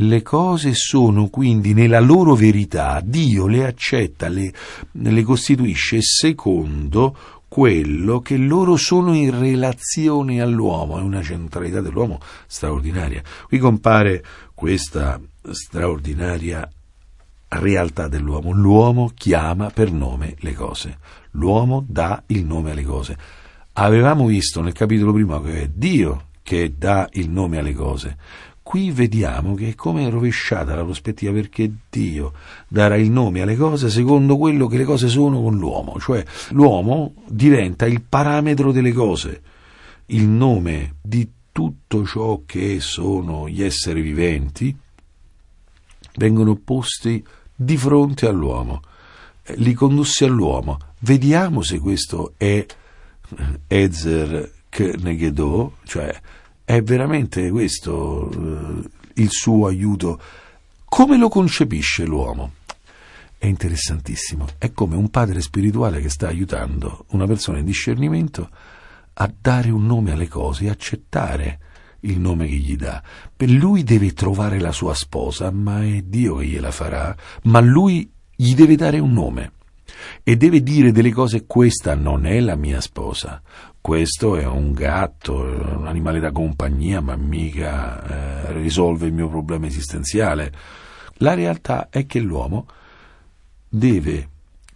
Le 0.00 0.22
cose 0.22 0.74
sono 0.74 1.26
quindi 1.26 1.74
nella 1.74 1.98
loro 1.98 2.36
verità, 2.36 3.00
Dio 3.02 3.48
le 3.48 3.66
accetta, 3.66 4.28
le, 4.28 4.52
le 4.92 5.22
costituisce 5.24 5.98
secondo 6.00 7.16
quello 7.56 8.20
che 8.20 8.36
loro 8.36 8.76
sono 8.76 9.14
in 9.14 9.40
relazione 9.40 10.42
all'uomo, 10.42 10.98
è 10.98 11.00
una 11.00 11.22
centralità 11.22 11.80
dell'uomo 11.80 12.20
straordinaria. 12.46 13.22
Qui 13.48 13.56
compare 13.56 14.22
questa 14.52 15.18
straordinaria 15.52 16.70
realtà 17.48 18.08
dell'uomo. 18.08 18.52
L'uomo 18.52 19.10
chiama 19.14 19.70
per 19.70 19.90
nome 19.90 20.34
le 20.40 20.52
cose. 20.52 20.98
L'uomo 21.30 21.82
dà 21.88 22.22
il 22.26 22.44
nome 22.44 22.72
alle 22.72 22.84
cose. 22.84 23.16
Avevamo 23.72 24.26
visto 24.26 24.60
nel 24.60 24.74
capitolo 24.74 25.14
primo 25.14 25.40
che 25.40 25.62
è 25.62 25.68
Dio 25.72 26.26
che 26.42 26.74
dà 26.76 27.08
il 27.12 27.30
nome 27.30 27.56
alle 27.56 27.72
cose. 27.72 28.18
Qui 28.66 28.90
vediamo 28.90 29.54
che 29.54 29.68
è 29.68 29.74
come 29.76 30.10
rovesciata 30.10 30.74
la 30.74 30.82
prospettiva 30.82 31.30
perché 31.30 31.70
Dio 31.88 32.32
darà 32.66 32.96
il 32.96 33.12
nome 33.12 33.40
alle 33.40 33.54
cose 33.54 33.88
secondo 33.88 34.36
quello 34.36 34.66
che 34.66 34.76
le 34.76 34.82
cose 34.82 35.06
sono 35.06 35.40
con 35.40 35.56
l'uomo, 35.56 36.00
cioè 36.00 36.24
l'uomo 36.48 37.14
diventa 37.28 37.86
il 37.86 38.02
parametro 38.02 38.72
delle 38.72 38.90
cose, 38.90 39.40
il 40.06 40.26
nome 40.26 40.96
di 41.00 41.30
tutto 41.52 42.04
ciò 42.04 42.42
che 42.44 42.80
sono 42.80 43.48
gli 43.48 43.62
esseri 43.62 44.00
viventi 44.00 44.76
vengono 46.16 46.56
posti 46.56 47.24
di 47.54 47.76
fronte 47.76 48.26
all'uomo, 48.26 48.82
li 49.58 49.74
condusse 49.74 50.24
all'uomo. 50.24 50.78
Vediamo 50.98 51.62
se 51.62 51.78
questo 51.78 52.32
è 52.36 52.66
Ezer 53.68 54.50
Knegedò, 54.68 55.70
cioè 55.84 56.20
è 56.66 56.82
veramente 56.82 57.48
questo 57.50 58.28
eh, 58.28 58.88
il 59.14 59.30
suo 59.30 59.68
aiuto. 59.68 60.20
Come 60.84 61.16
lo 61.16 61.28
concepisce 61.28 62.04
l'uomo? 62.04 62.54
È 63.38 63.46
interessantissimo. 63.46 64.46
È 64.58 64.72
come 64.72 64.96
un 64.96 65.08
padre 65.08 65.40
spirituale 65.40 66.00
che 66.00 66.08
sta 66.08 66.26
aiutando 66.26 67.04
una 67.10 67.24
persona 67.26 67.58
in 67.58 67.64
discernimento 67.64 68.50
a 69.14 69.32
dare 69.40 69.70
un 69.70 69.86
nome 69.86 70.10
alle 70.10 70.26
cose 70.26 70.68
accettare 70.68 71.60
il 72.00 72.18
nome 72.18 72.48
che 72.48 72.56
gli 72.56 72.76
dà. 72.76 73.00
Per 73.34 73.48
lui 73.48 73.84
deve 73.84 74.12
trovare 74.12 74.58
la 74.58 74.72
sua 74.72 74.94
sposa, 74.94 75.52
ma 75.52 75.84
è 75.84 76.02
Dio 76.02 76.36
che 76.36 76.46
gliela 76.46 76.72
farà, 76.72 77.14
ma 77.44 77.60
lui 77.60 78.10
gli 78.34 78.56
deve 78.56 78.74
dare 78.74 78.98
un 78.98 79.12
nome 79.12 79.52
e 80.24 80.36
deve 80.36 80.62
dire 80.64 80.90
delle 80.90 81.12
cose 81.12 81.46
questa 81.46 81.94
non 81.94 82.26
è 82.26 82.40
la 82.40 82.56
mia 82.56 82.80
sposa, 82.80 83.40
questo 83.86 84.34
è 84.34 84.44
un 84.44 84.72
gatto, 84.72 85.42
un 85.42 85.86
animale 85.86 86.18
da 86.18 86.32
compagnia, 86.32 87.00
ma 87.00 87.14
mica 87.14 88.48
eh, 88.48 88.52
risolve 88.54 89.06
il 89.06 89.12
mio 89.12 89.28
problema 89.28 89.66
esistenziale. 89.66 90.52
La 91.18 91.34
realtà 91.34 91.88
è 91.88 92.04
che 92.04 92.18
l'uomo 92.18 92.66
deve 93.68 94.28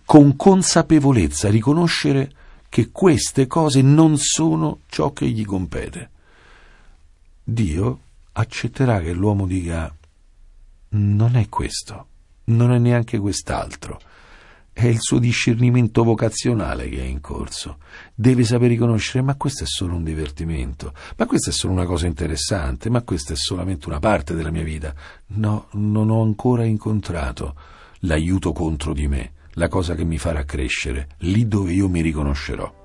con 0.05 0.37
consapevolezza 0.37 1.51
riconoscere 1.51 2.31
che 2.69 2.93
queste 2.93 3.49
cose 3.49 3.83
non 3.83 4.17
sono 4.17 4.83
ciò 4.87 5.13
che 5.13 5.29
gli 5.29 5.45
compete. 5.45 6.11
Dio 7.43 8.01
accetterà 8.31 9.01
che 9.01 9.13
l'uomo 9.13 9.45
dica 9.49 9.93
non 10.91 11.35
è 11.35 11.49
questo, 11.49 12.07
non 12.45 12.71
è 12.71 12.79
neanche 12.79 13.19
quest'altro. 13.19 13.99
È 14.73 14.87
il 14.87 14.99
suo 15.01 15.19
discernimento 15.19 16.05
vocazionale 16.05 16.89
che 16.89 17.01
è 17.01 17.05
in 17.05 17.21
corso. 17.21 17.79
Deve 18.15 18.45
sapere 18.45 18.69
riconoscere, 18.71 19.23
ma 19.23 19.35
questo 19.35 19.65
è 19.65 19.67
solo 19.67 19.95
un 19.95 20.05
divertimento, 20.05 20.95
ma 21.17 21.27
questa 21.27 21.51
è 21.51 21.53
solo 21.53 21.73
una 21.73 21.85
cosa 21.85 22.07
interessante, 22.07 22.89
ma 22.89 23.03
questa 23.03 23.35
è 23.35 23.37
solamente 23.37 23.89
una 23.89 23.99
parte 23.99 24.35
della 24.35 24.51
mia 24.51 24.63
vita. 24.63 24.95
No, 25.29 25.67
non 25.73 26.09
ho 26.11 26.23
ancora 26.23 26.65
incontrato 26.65 27.55
l'aiuto 28.01 28.53
contro 28.53 28.95
di 28.95 29.07
me, 29.07 29.33
la 29.55 29.69
cosa 29.69 29.95
che 29.95 30.05
mi 30.05 30.19
farà 30.19 30.45
crescere, 30.45 31.09
lì 31.19 31.47
dove 31.47 31.73
io 31.73 31.89
mi 31.89 32.01
riconoscerò. 32.01 32.80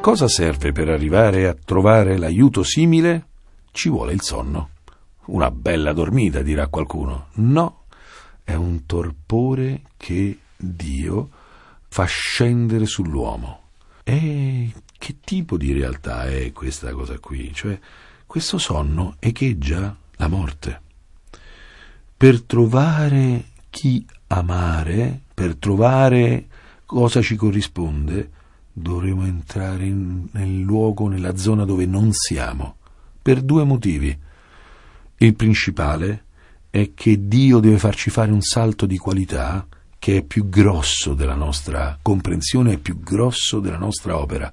Cosa 0.00 0.28
serve 0.28 0.72
per 0.72 0.88
arrivare 0.88 1.46
a 1.46 1.54
trovare 1.54 2.16
l'aiuto 2.16 2.62
simile? 2.62 3.26
Ci 3.70 3.90
vuole 3.90 4.14
il 4.14 4.22
sonno. 4.22 4.70
Una 5.26 5.50
bella 5.50 5.92
dormita, 5.92 6.40
dirà 6.40 6.68
qualcuno. 6.68 7.26
No, 7.34 7.84
è 8.42 8.54
un 8.54 8.86
torpore 8.86 9.82
che 9.98 10.38
Dio 10.56 11.28
fa 11.86 12.06
scendere 12.06 12.86
sull'uomo. 12.86 13.60
E 14.02 14.72
che 14.96 15.16
tipo 15.22 15.58
di 15.58 15.72
realtà 15.72 16.24
è 16.24 16.50
questa 16.52 16.92
cosa 16.92 17.18
qui? 17.18 17.52
Cioè, 17.52 17.78
questo 18.26 18.56
sonno 18.56 19.16
echeggia 19.18 19.94
la 20.16 20.28
morte. 20.28 20.80
Per 22.16 22.42
trovare 22.44 23.44
chi 23.68 24.04
amare, 24.28 25.20
per 25.34 25.56
trovare 25.56 26.46
cosa 26.86 27.20
ci 27.20 27.36
corrisponde, 27.36 28.30
dovremo 28.72 29.24
entrare 29.24 29.84
in, 29.84 30.26
nel 30.32 30.60
luogo, 30.60 31.08
nella 31.08 31.36
zona 31.36 31.64
dove 31.64 31.86
non 31.86 32.12
siamo, 32.12 32.76
per 33.20 33.42
due 33.42 33.64
motivi. 33.64 34.16
Il 35.18 35.34
principale 35.34 36.24
è 36.70 36.92
che 36.94 37.28
Dio 37.28 37.58
deve 37.58 37.78
farci 37.78 38.10
fare 38.10 38.30
un 38.30 38.42
salto 38.42 38.86
di 38.86 38.96
qualità 38.96 39.66
che 39.98 40.18
è 40.18 40.22
più 40.22 40.48
grosso 40.48 41.12
della 41.12 41.34
nostra 41.34 41.98
comprensione, 42.00 42.74
è 42.74 42.78
più 42.78 43.00
grosso 43.00 43.60
della 43.60 43.76
nostra 43.76 44.16
opera. 44.16 44.50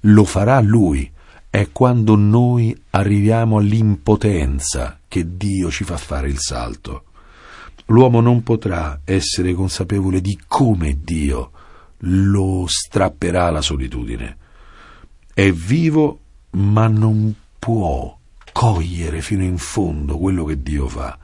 Lo 0.00 0.24
farà 0.24 0.60
Lui. 0.60 1.10
È 1.48 1.68
quando 1.70 2.16
noi 2.16 2.76
arriviamo 2.90 3.58
all'impotenza 3.58 4.98
che 5.06 5.36
Dio 5.36 5.70
ci 5.70 5.84
fa 5.84 5.96
fare 5.96 6.28
il 6.28 6.38
salto. 6.38 7.04
L'uomo 7.86 8.20
non 8.20 8.42
potrà 8.42 9.00
essere 9.04 9.54
consapevole 9.54 10.20
di 10.20 10.38
come 10.48 10.98
Dio 11.00 11.52
lo 12.06 12.64
strapperà 12.66 13.50
la 13.50 13.60
solitudine. 13.60 14.36
È 15.32 15.50
vivo, 15.50 16.20
ma 16.50 16.86
non 16.88 17.34
può 17.58 18.16
cogliere 18.52 19.20
fino 19.20 19.42
in 19.42 19.58
fondo 19.58 20.18
quello 20.18 20.44
che 20.44 20.62
Dio 20.62 20.88
fa. 20.88 21.18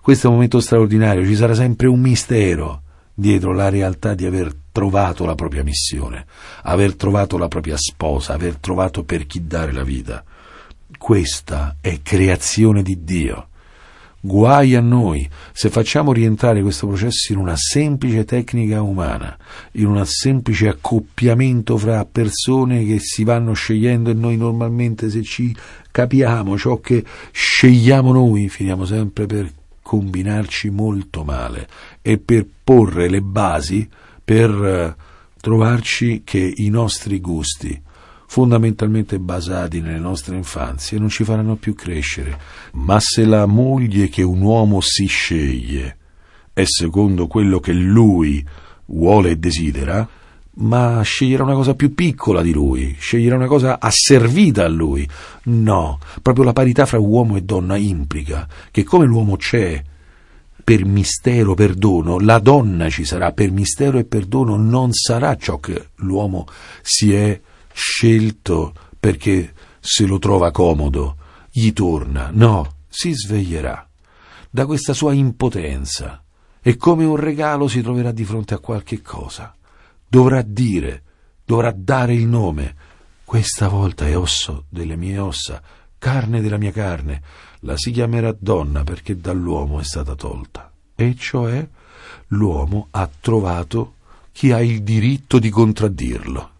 Questo 0.00 0.26
è 0.26 0.28
un 0.28 0.34
momento 0.34 0.60
straordinario, 0.60 1.24
ci 1.24 1.36
sarà 1.36 1.54
sempre 1.54 1.86
un 1.86 2.00
mistero 2.00 2.82
dietro 3.14 3.52
la 3.52 3.68
realtà 3.68 4.14
di 4.14 4.26
aver 4.26 4.52
trovato 4.72 5.24
la 5.24 5.36
propria 5.36 5.62
missione, 5.62 6.26
aver 6.62 6.96
trovato 6.96 7.38
la 7.38 7.48
propria 7.48 7.76
sposa, 7.76 8.34
aver 8.34 8.56
trovato 8.56 9.04
per 9.04 9.24
chi 9.26 9.46
dare 9.46 9.72
la 9.72 9.84
vita. 9.84 10.24
Questa 10.98 11.76
è 11.80 12.00
creazione 12.02 12.82
di 12.82 13.04
Dio. 13.04 13.48
Guai 14.26 14.74
a 14.74 14.80
noi 14.80 15.28
se 15.52 15.68
facciamo 15.68 16.10
rientrare 16.10 16.62
questo 16.62 16.86
processo 16.86 17.34
in 17.34 17.38
una 17.38 17.56
semplice 17.56 18.24
tecnica 18.24 18.80
umana, 18.80 19.36
in 19.72 19.84
un 19.84 20.02
semplice 20.06 20.66
accoppiamento 20.68 21.76
fra 21.76 22.06
persone 22.06 22.86
che 22.86 23.00
si 23.00 23.22
vanno 23.22 23.52
scegliendo 23.52 24.08
e 24.08 24.14
noi 24.14 24.38
normalmente 24.38 25.10
se 25.10 25.22
ci 25.22 25.54
capiamo 25.90 26.56
ciò 26.56 26.80
che 26.80 27.04
scegliamo 27.32 28.12
noi 28.12 28.48
finiamo 28.48 28.86
sempre 28.86 29.26
per 29.26 29.52
combinarci 29.82 30.70
molto 30.70 31.22
male 31.22 31.68
e 32.00 32.16
per 32.16 32.46
porre 32.64 33.10
le 33.10 33.20
basi 33.20 33.86
per 34.24 34.50
eh, 34.50 34.96
trovarci 35.38 36.22
che 36.24 36.50
i 36.56 36.70
nostri 36.70 37.20
gusti 37.20 37.78
fondamentalmente 38.34 39.20
basati 39.20 39.80
nelle 39.80 40.00
nostre 40.00 40.34
infanzie, 40.34 40.98
non 40.98 41.08
ci 41.08 41.22
faranno 41.22 41.54
più 41.54 41.72
crescere. 41.76 42.36
Ma 42.72 42.98
se 42.98 43.24
la 43.24 43.46
moglie 43.46 44.08
che 44.08 44.24
un 44.24 44.40
uomo 44.40 44.80
si 44.80 45.06
sceglie 45.06 45.96
è 46.52 46.64
secondo 46.64 47.28
quello 47.28 47.60
che 47.60 47.72
lui 47.72 48.44
vuole 48.86 49.30
e 49.30 49.36
desidera, 49.36 50.08
ma 50.54 51.00
sceglierà 51.02 51.44
una 51.44 51.54
cosa 51.54 51.76
più 51.76 51.94
piccola 51.94 52.42
di 52.42 52.52
lui, 52.52 52.96
sceglierà 52.98 53.36
una 53.36 53.46
cosa 53.46 53.78
asservita 53.78 54.64
a 54.64 54.68
lui. 54.68 55.08
No, 55.44 56.00
proprio 56.20 56.44
la 56.44 56.52
parità 56.52 56.86
fra 56.86 56.98
uomo 56.98 57.36
e 57.36 57.42
donna 57.42 57.76
implica 57.76 58.48
che 58.72 58.82
come 58.82 59.06
l'uomo 59.06 59.36
c'è 59.36 59.80
per 60.64 60.84
mistero, 60.84 61.54
per 61.54 61.74
dono, 61.74 62.18
la 62.18 62.40
donna 62.40 62.90
ci 62.90 63.04
sarà 63.04 63.30
per 63.30 63.52
mistero 63.52 63.96
e 63.96 64.04
per 64.04 64.24
dono, 64.24 64.56
non 64.56 64.92
sarà 64.92 65.36
ciò 65.36 65.60
che 65.60 65.90
l'uomo 65.98 66.48
si 66.82 67.14
è 67.14 67.40
scelto 67.74 68.72
perché 68.98 69.52
se 69.80 70.06
lo 70.06 70.18
trova 70.18 70.50
comodo, 70.52 71.16
gli 71.50 71.72
torna, 71.72 72.30
no, 72.32 72.76
si 72.88 73.12
sveglierà 73.12 73.86
da 74.48 74.64
questa 74.64 74.92
sua 74.92 75.12
impotenza 75.12 76.22
e 76.62 76.76
come 76.76 77.04
un 77.04 77.16
regalo 77.16 77.68
si 77.68 77.82
troverà 77.82 78.12
di 78.12 78.24
fronte 78.24 78.54
a 78.54 78.58
qualche 78.58 79.02
cosa. 79.02 79.54
Dovrà 80.06 80.42
dire, 80.42 81.02
dovrà 81.44 81.74
dare 81.76 82.14
il 82.14 82.26
nome. 82.26 82.76
Questa 83.24 83.68
volta 83.68 84.06
è 84.06 84.16
osso 84.16 84.66
delle 84.68 84.96
mie 84.96 85.18
ossa, 85.18 85.60
carne 85.98 86.40
della 86.40 86.56
mia 86.56 86.70
carne. 86.70 87.20
La 87.60 87.76
si 87.76 87.90
chiamerà 87.90 88.34
donna 88.38 88.84
perché 88.84 89.18
dall'uomo 89.18 89.80
è 89.80 89.84
stata 89.84 90.14
tolta. 90.14 90.72
E 90.94 91.16
cioè 91.16 91.66
l'uomo 92.28 92.86
ha 92.92 93.10
trovato 93.20 93.94
chi 94.32 94.52
ha 94.52 94.62
il 94.62 94.82
diritto 94.82 95.38
di 95.38 95.50
contraddirlo 95.50 96.52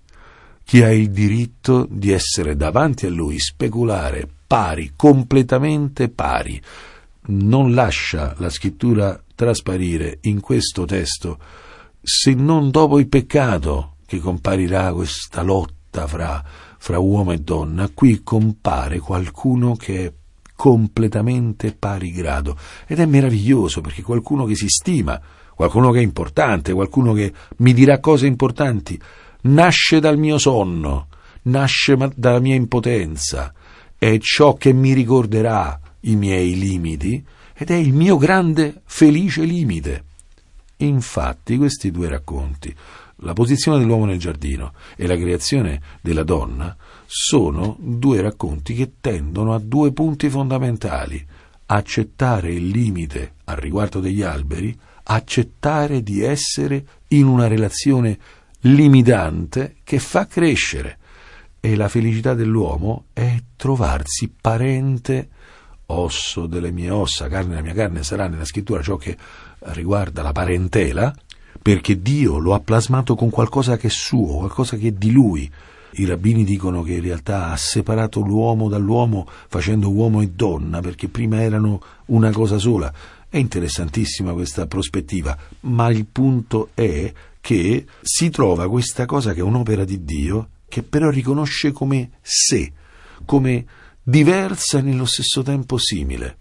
chi 0.65 0.83
ha 0.83 0.91
il 0.91 1.11
diritto 1.11 1.87
di 1.89 2.11
essere 2.11 2.57
davanti 2.57 3.07
a 3.07 3.11
lui, 3.11 3.39
speculare 3.39 4.29
pari, 4.47 4.93
completamente 4.97 6.09
pari. 6.09 6.61
Non 7.27 7.75
lascia 7.75 8.35
la 8.39 8.51
scrittura 8.51 9.19
trasparire 9.35 10.19
in 10.23 10.41
questo 10.41 10.85
testo 10.85 11.39
se 12.07 12.35
non 12.35 12.71
dopo 12.71 12.99
il 12.99 13.09
peccato 13.09 13.95
che 14.05 14.19
comparirà 14.19 14.93
questa 14.93 15.41
lotta 15.41 16.07
fra, 16.07 16.45
fra 16.77 16.99
uomo 16.99 17.33
e 17.33 17.39
donna? 17.39 17.89
Qui 17.93 18.23
compare 18.23 18.99
qualcuno 18.99 19.75
che 19.75 20.05
è 20.05 20.13
completamente 20.55 21.73
pari 21.73 22.13
grado 22.13 22.59
ed 22.87 23.01
è 23.01 23.07
meraviglioso 23.07 23.81
perché 23.81 24.03
qualcuno 24.03 24.45
che 24.45 24.55
si 24.55 24.69
stima, 24.69 25.19
qualcuno 25.55 25.91
che 25.93 26.01
è 26.01 26.03
importante, 26.03 26.75
qualcuno 26.75 27.15
che 27.15 27.33
mi 27.57 27.73
dirà 27.73 28.01
cose 28.01 28.27
importanti, 28.27 29.01
nasce 29.45 30.01
dal 30.01 30.19
mio 30.19 30.39
sonno, 30.39 31.09
nasce 31.43 31.97
dalla 32.15 32.41
mia 32.41 32.55
impotenza, 32.55 33.53
è 33.99 34.19
ciò 34.19 34.55
che 34.55 34.73
mi 34.73 34.93
ricorderà 34.93 35.79
i 36.01 36.17
miei 36.17 36.59
limiti 36.59 37.25
ed 37.55 37.71
è 37.71 37.75
il 37.75 37.93
mio 37.93 38.17
grande 38.17 38.83
felice 38.85 39.43
limite. 39.43 40.05
Infatti 40.79 41.57
questi 41.57 41.91
due 41.91 42.09
racconti, 42.09 42.75
la 43.19 43.33
posizione 43.33 43.79
dell'uomo 43.79 44.07
nel 44.07 44.19
giardino 44.19 44.73
e 44.97 45.07
la 45.07 45.17
creazione 45.17 45.81
della 46.01 46.25
donna, 46.25 46.77
sono 47.07 47.77
due 47.79 48.21
racconti 48.21 48.75
che 48.75 48.95
tendono 49.01 49.55
a 49.55 49.59
due 49.59 49.93
punti 49.93 50.29
fondamentali. 50.29 51.25
Accettare 51.67 52.53
il 52.53 52.69
limite 52.69 53.35
al 53.45 53.57
riguardo 53.57 54.01
degli 54.01 54.23
alberi, 54.23 54.77
accettare 55.05 56.03
di 56.03 56.23
essere 56.23 56.85
in 57.09 57.27
una 57.27 57.47
relazione 57.47 58.19
limitante 58.67 59.77
che 59.83 59.99
fa 59.99 60.27
crescere. 60.27 60.99
E 61.61 61.77
la 61.77 61.89
felicità 61.89 62.35
dell'uomo 62.35 63.07
è 63.13 63.43
trovarsi 63.57 64.33
parente, 64.39 65.29
osso 65.87 66.47
delle 66.47 66.71
mie 66.71 66.91
ossa, 66.91 67.29
carne 67.29 67.51
della 67.51 67.63
mia 67.63 67.73
carne, 67.73 68.03
sarà 68.03 68.29
nella 68.29 68.45
scrittura 68.45 68.83
ciò 68.83 68.97
che 68.97 69.17
riguarda 69.59 70.23
la 70.23 70.33
parentela, 70.33 71.15
perché 71.61 72.03
Dio 72.03 72.39
lo 72.39 72.53
ha 72.53 72.61
plasmato 72.61 73.15
con 73.15 73.31
qualcosa 73.31 73.79
che 73.79 73.87
è 73.87 73.91
suo, 73.91 74.37
qualcosa 74.39 74.77
che 74.77 74.89
è 74.89 74.93
di 74.93 75.11
lui. 75.11 75.51
I 75.97 76.05
rabbini 76.05 76.45
dicono 76.45 76.83
che 76.83 76.95
in 76.95 77.03
realtà 77.03 77.51
ha 77.51 77.57
separato 77.57 78.21
l'uomo 78.21 78.69
dall'uomo 78.69 79.27
facendo 79.49 79.91
uomo 79.91 80.21
e 80.21 80.29
donna, 80.29 80.81
perché 80.81 81.09
prima 81.09 81.41
erano 81.41 81.81
una 82.07 82.31
cosa 82.31 82.59
sola. 82.59 82.93
È 83.29 83.39
interessantissima 83.39 84.33
questa 84.33 84.67
prospettiva, 84.67 85.37
ma 85.61 85.89
il 85.91 86.05
punto 86.07 86.71
è 86.75 87.11
che 87.45 87.85
si 88.01 88.31
trova 88.31 88.71
questa 88.71 89.05
cosa 89.05 89.35
che 89.35 89.41
è 89.41 89.43
un'opera 89.43 89.85
di 89.85 90.03
Dio, 90.03 90.49
che 90.67 90.83
però 90.83 91.11
riconosce 91.11 91.73
come 91.73 92.13
sé, 92.23 92.73
come 93.27 93.67
diversa 94.03 94.79
e 94.79 94.81
nello 94.81 95.05
stesso 95.05 95.43
tempo 95.43 95.77
simile. 95.77 96.39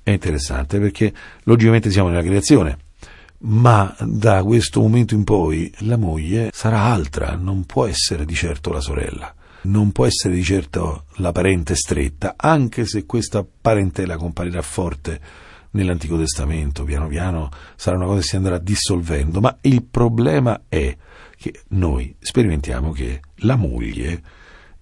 È 0.00 0.12
interessante 0.12 0.78
perché 0.78 1.12
logicamente 1.42 1.90
siamo 1.90 2.08
nella 2.08 2.22
creazione, 2.22 2.78
ma 3.38 3.92
da 3.98 4.44
questo 4.44 4.80
momento 4.80 5.14
in 5.14 5.24
poi 5.24 5.74
la 5.78 5.96
moglie 5.96 6.50
sarà 6.52 6.82
altra, 6.82 7.34
non 7.34 7.64
può 7.64 7.86
essere 7.86 8.24
di 8.24 8.34
certo 8.34 8.70
la 8.70 8.80
sorella, 8.80 9.34
non 9.62 9.90
può 9.90 10.06
essere 10.06 10.34
di 10.34 10.44
certo 10.44 11.06
la 11.16 11.32
parente 11.32 11.74
stretta, 11.74 12.34
anche 12.36 12.86
se 12.86 13.06
questa 13.06 13.44
parentela 13.44 14.16
comparirà 14.16 14.62
forte 14.62 15.20
nell'Antico 15.72 16.16
Testamento, 16.16 16.84
piano 16.84 17.06
piano 17.08 17.50
sarà 17.76 17.96
una 17.96 18.06
cosa 18.06 18.20
che 18.20 18.26
si 18.26 18.36
andrà 18.36 18.58
dissolvendo, 18.58 19.40
ma 19.40 19.56
il 19.62 19.84
problema 19.84 20.62
è 20.68 20.96
che 21.36 21.60
noi 21.68 22.14
sperimentiamo 22.18 22.92
che 22.92 23.20
la 23.36 23.56
moglie 23.56 24.22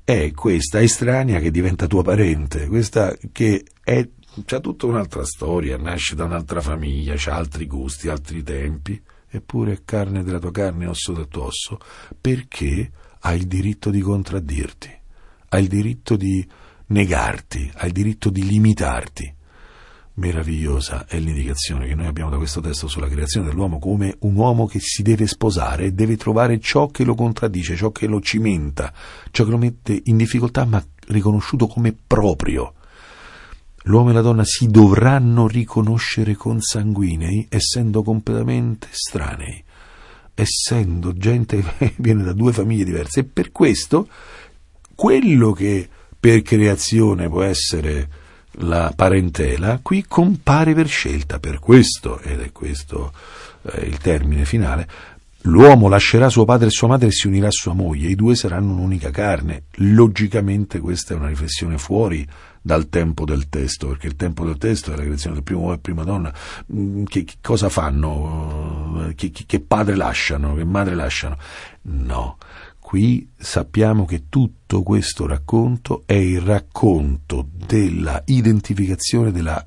è 0.04 0.30
questa 0.32 0.80
estranea 0.80 1.40
che 1.40 1.50
diventa 1.50 1.86
tua 1.86 2.02
parente, 2.02 2.66
questa 2.66 3.16
che 3.32 3.64
è 3.82 4.08
c'ha 4.44 4.60
tutta 4.60 4.86
un'altra 4.86 5.24
storia, 5.24 5.76
nasce 5.76 6.14
da 6.14 6.24
un'altra 6.24 6.60
famiglia, 6.60 7.14
ha 7.14 7.34
altri 7.34 7.66
gusti, 7.66 8.08
altri 8.08 8.42
tempi, 8.42 9.00
eppure 9.28 9.72
è 9.72 9.80
carne 9.84 10.22
della 10.22 10.38
tua 10.38 10.52
carne, 10.52 10.86
osso 10.86 11.12
del 11.12 11.28
tuo 11.28 11.44
osso, 11.44 11.78
perché 12.20 12.90
ha 13.20 13.34
il 13.34 13.46
diritto 13.46 13.90
di 13.90 14.00
contraddirti, 14.00 14.98
ha 15.48 15.58
il 15.58 15.68
diritto 15.68 16.16
di 16.16 16.46
negarti, 16.86 17.70
ha 17.74 17.86
il 17.86 17.92
diritto 17.92 18.30
di 18.30 18.46
limitarti. 18.46 19.34
Meravigliosa 20.20 21.06
è 21.06 21.18
l'indicazione 21.18 21.86
che 21.86 21.94
noi 21.94 22.04
abbiamo 22.04 22.28
da 22.28 22.36
questo 22.36 22.60
testo 22.60 22.86
sulla 22.88 23.08
creazione 23.08 23.48
dell'uomo 23.48 23.78
come 23.78 24.16
un 24.20 24.34
uomo 24.34 24.66
che 24.66 24.78
si 24.78 25.02
deve 25.02 25.26
sposare 25.26 25.86
e 25.86 25.92
deve 25.92 26.18
trovare 26.18 26.60
ciò 26.60 26.88
che 26.88 27.04
lo 27.04 27.14
contraddice, 27.14 27.74
ciò 27.74 27.90
che 27.90 28.06
lo 28.06 28.20
cimenta, 28.20 28.92
ciò 29.30 29.44
che 29.44 29.50
lo 29.50 29.56
mette 29.56 29.98
in 30.04 30.18
difficoltà 30.18 30.66
ma 30.66 30.84
riconosciuto 31.06 31.66
come 31.66 31.96
proprio. 32.06 32.74
L'uomo 33.84 34.10
e 34.10 34.12
la 34.12 34.20
donna 34.20 34.44
si 34.44 34.66
dovranno 34.66 35.48
riconoscere 35.48 36.34
consanguinei 36.34 37.46
essendo 37.48 38.02
completamente 38.02 38.88
estranei, 38.92 39.64
essendo 40.34 41.14
gente 41.14 41.64
che 41.78 41.94
viene 41.96 42.24
da 42.24 42.34
due 42.34 42.52
famiglie 42.52 42.84
diverse. 42.84 43.20
E 43.20 43.24
per 43.24 43.52
questo 43.52 44.06
quello 44.94 45.52
che 45.52 45.88
per 46.20 46.42
creazione 46.42 47.26
può 47.30 47.40
essere 47.40 48.19
la 48.60 48.92
parentela, 48.94 49.80
qui 49.82 50.04
compare 50.06 50.74
per 50.74 50.88
scelta, 50.88 51.38
per 51.38 51.58
questo, 51.58 52.20
ed 52.20 52.40
è 52.40 52.52
questo 52.52 53.12
eh, 53.62 53.86
il 53.86 53.98
termine 53.98 54.44
finale, 54.44 54.88
L'uomo 55.44 55.88
lascerà 55.88 56.28
suo 56.28 56.44
padre 56.44 56.66
e 56.66 56.70
sua 56.70 56.88
madre 56.88 57.08
e 57.08 57.12
si 57.12 57.26
unirà 57.26 57.46
a 57.46 57.52
sua 57.52 57.72
moglie, 57.72 58.08
i 58.08 58.14
due 58.14 58.34
saranno 58.34 58.72
un'unica 58.72 59.10
carne. 59.10 59.62
Logicamente 59.76 60.80
questa 60.80 61.14
è 61.14 61.16
una 61.16 61.28
riflessione 61.28 61.78
fuori 61.78 62.28
dal 62.60 62.90
tempo 62.90 63.24
del 63.24 63.48
testo, 63.48 63.88
perché 63.88 64.06
il 64.06 64.16
tempo 64.16 64.44
del 64.44 64.58
testo 64.58 64.92
è 64.92 64.96
la 64.96 65.02
creazione 65.02 65.36
del 65.36 65.44
primo 65.44 65.60
uomo 65.60 65.72
e 65.72 65.78
prima 65.78 66.04
donna. 66.04 66.30
Mm, 66.74 67.04
che, 67.04 67.24
che 67.24 67.36
cosa 67.40 67.70
fanno? 67.70 69.10
Che, 69.14 69.30
che, 69.30 69.60
padre 69.60 69.96
lasciano? 69.96 70.54
Che 70.54 70.64
madre 70.64 70.94
lasciano? 70.94 71.38
No. 71.82 72.36
Qui 72.90 73.30
sappiamo 73.36 74.04
che 74.04 74.24
tutto 74.28 74.82
questo 74.82 75.24
racconto 75.24 76.02
è 76.06 76.14
il 76.14 76.40
racconto 76.40 77.46
della 77.48 78.20
identificazione 78.24 79.30
della 79.30 79.64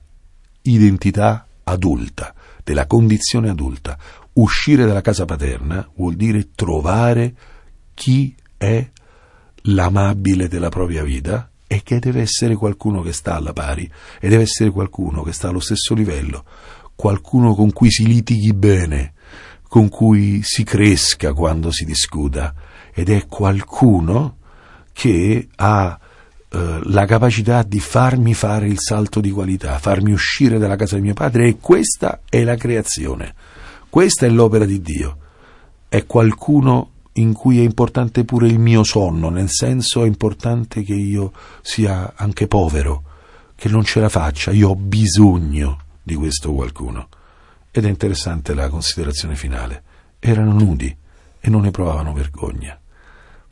identità 0.64 1.48
adulta, 1.64 2.36
della 2.66 2.86
condizione 2.86 3.48
adulta. 3.48 3.98
Uscire 4.34 4.86
dalla 4.86 5.00
casa 5.00 5.24
paterna 5.24 5.90
vuol 5.96 6.16
dire 6.16 6.50
trovare 6.54 7.34
chi 7.94 8.36
è 8.58 8.86
l'amabile 9.62 10.50
della 10.50 10.68
propria 10.68 11.04
vita 11.06 11.50
e 11.66 11.82
che 11.82 12.00
deve 12.00 12.20
essere 12.20 12.56
qualcuno 12.56 13.02
che 13.02 13.14
sta 13.14 13.36
alla 13.36 13.54
pari 13.54 13.90
e 14.20 14.28
deve 14.28 14.44
essere 14.44 14.70
qualcuno 14.70 15.24
che 15.24 15.32
sta 15.32 15.48
allo 15.48 15.62
stesso 15.62 15.94
livello, 15.94 16.44
qualcuno 16.94 17.56
con 17.56 17.72
cui 17.72 17.90
si 17.90 18.06
litighi 18.06 18.52
bene, 18.54 19.14
con 19.70 19.88
cui 19.88 20.42
si 20.44 20.66
cresca 20.66 21.32
quando 21.32 21.72
si 21.72 21.86
discuta 21.86 22.54
ed 22.94 23.10
è 23.10 23.26
qualcuno 23.28 24.38
che 24.94 25.48
ha 25.56 26.00
eh, 26.50 26.80
la 26.84 27.06
capacità 27.06 27.64
di 27.64 27.80
farmi 27.80 28.36
fare 28.36 28.68
il 28.68 28.80
salto 28.80 29.20
di 29.20 29.32
qualità, 29.32 29.80
farmi 29.80 30.12
uscire 30.12 30.60
dalla 30.60 30.76
casa 30.76 30.96
di 30.96 31.02
mio 31.02 31.16
padre 31.16 31.48
e 31.48 31.58
questa 31.60 32.22
è 32.30 32.44
la 32.44 32.56
creazione. 32.56 33.34
Questa 33.90 34.26
è 34.28 34.30
l'opera 34.30 34.66
di 34.66 34.82
Dio. 34.82 35.18
È 35.90 36.06
qualcuno 36.06 36.90
in 37.14 37.34
cui 37.34 37.60
è 37.60 37.64
importante 37.64 38.24
pure 38.24 38.48
il 38.48 38.60
mio 38.60 38.84
sonno, 38.84 39.30
nel 39.30 39.50
senso 39.50 40.04
è 40.04 40.08
importante 40.08 40.84
che 40.84 40.94
io 40.94 41.32
sia 41.62 42.14
anche 42.16 42.48
povero, 42.48 43.04
che 43.56 43.70
non 43.70 43.84
ce 43.84 44.00
la 44.00 44.10
faccia, 44.10 44.52
io 44.52 44.70
ho 44.70 44.76
bisogno 44.76 45.80
di 46.02 46.16
questo 46.16 46.54
qualcuno. 46.54 47.08
Ed 47.72 47.86
è 47.86 47.90
interessante 47.90 48.54
la 48.54 48.70
considerazione 48.70 49.36
finale. 49.36 49.84
Erano 50.20 50.54
nudi 50.54 50.96
e 51.40 51.50
non 51.50 51.62
ne 51.62 51.72
provavano 51.72 52.14
vergogna. 52.14 52.78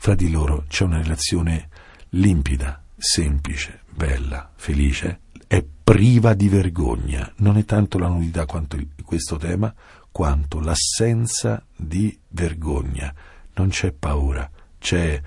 Fra 0.02 0.16
di 0.16 0.32
loro 0.32 0.64
c'è 0.66 0.82
una 0.82 1.00
relazione 1.00 1.68
limpida, 2.08 2.82
semplice, 2.96 3.82
bella, 3.88 4.50
felice, 4.56 5.20
è 5.46 5.62
priva 5.62 6.34
di 6.34 6.48
vergogna. 6.48 7.32
Non 7.36 7.56
è 7.56 7.64
tanto 7.64 7.98
la 7.98 8.08
nudità 8.08 8.44
quanto 8.44 8.76
questo 9.04 9.36
tema, 9.36 9.72
quanto 10.10 10.58
l'assenza 10.58 11.64
di 11.76 12.18
vergogna. 12.30 13.14
Non 13.54 13.68
c'è 13.68 13.92
paura, 13.92 14.50
c'è 14.76 15.22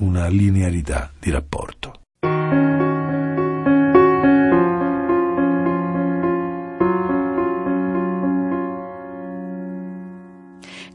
una 0.00 0.26
linearità 0.28 1.10
di 1.18 1.30
rapporto. 1.30 1.97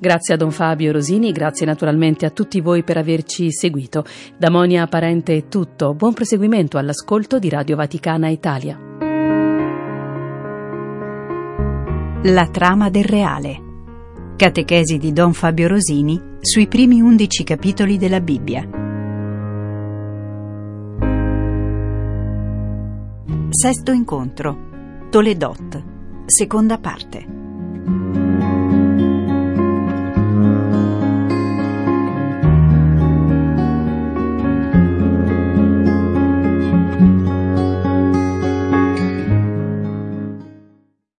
Grazie 0.04 0.34
a 0.34 0.38
Don 0.38 0.52
Fabio 0.52 0.92
Rosini, 0.92 1.32
grazie 1.32 1.66
naturalmente 1.66 2.26
a 2.26 2.30
tutti 2.30 2.60
voi 2.60 2.84
per 2.84 2.98
averci 2.98 3.54
seguito. 3.54 4.04
Da 4.38 4.50
Monia 4.50 4.86
Parente 4.86 5.34
è 5.34 5.48
tutto, 5.48 5.94
buon 5.94 6.12
proseguimento 6.12 6.78
all'ascolto 6.78 7.40
di 7.40 7.48
Radio 7.48 7.78
Vaticana 7.78 8.28
Italia. 8.28 8.78
La 12.24 12.50
trama 12.52 12.90
del 12.90 13.06
reale. 13.06 13.62
Catechesi 14.36 14.98
di 14.98 15.14
Don 15.14 15.32
Fabio 15.32 15.70
Rosini 15.70 16.22
sui 16.42 16.68
primi 16.68 17.00
undici 17.00 17.46
capitoli 17.46 17.98
della 17.98 18.20
Bibbia. 18.20 18.68
Sesto 23.52 23.92
incontro. 23.94 25.08
Toledot. 25.10 25.84
seconda 26.26 26.78
parte. 26.78 28.23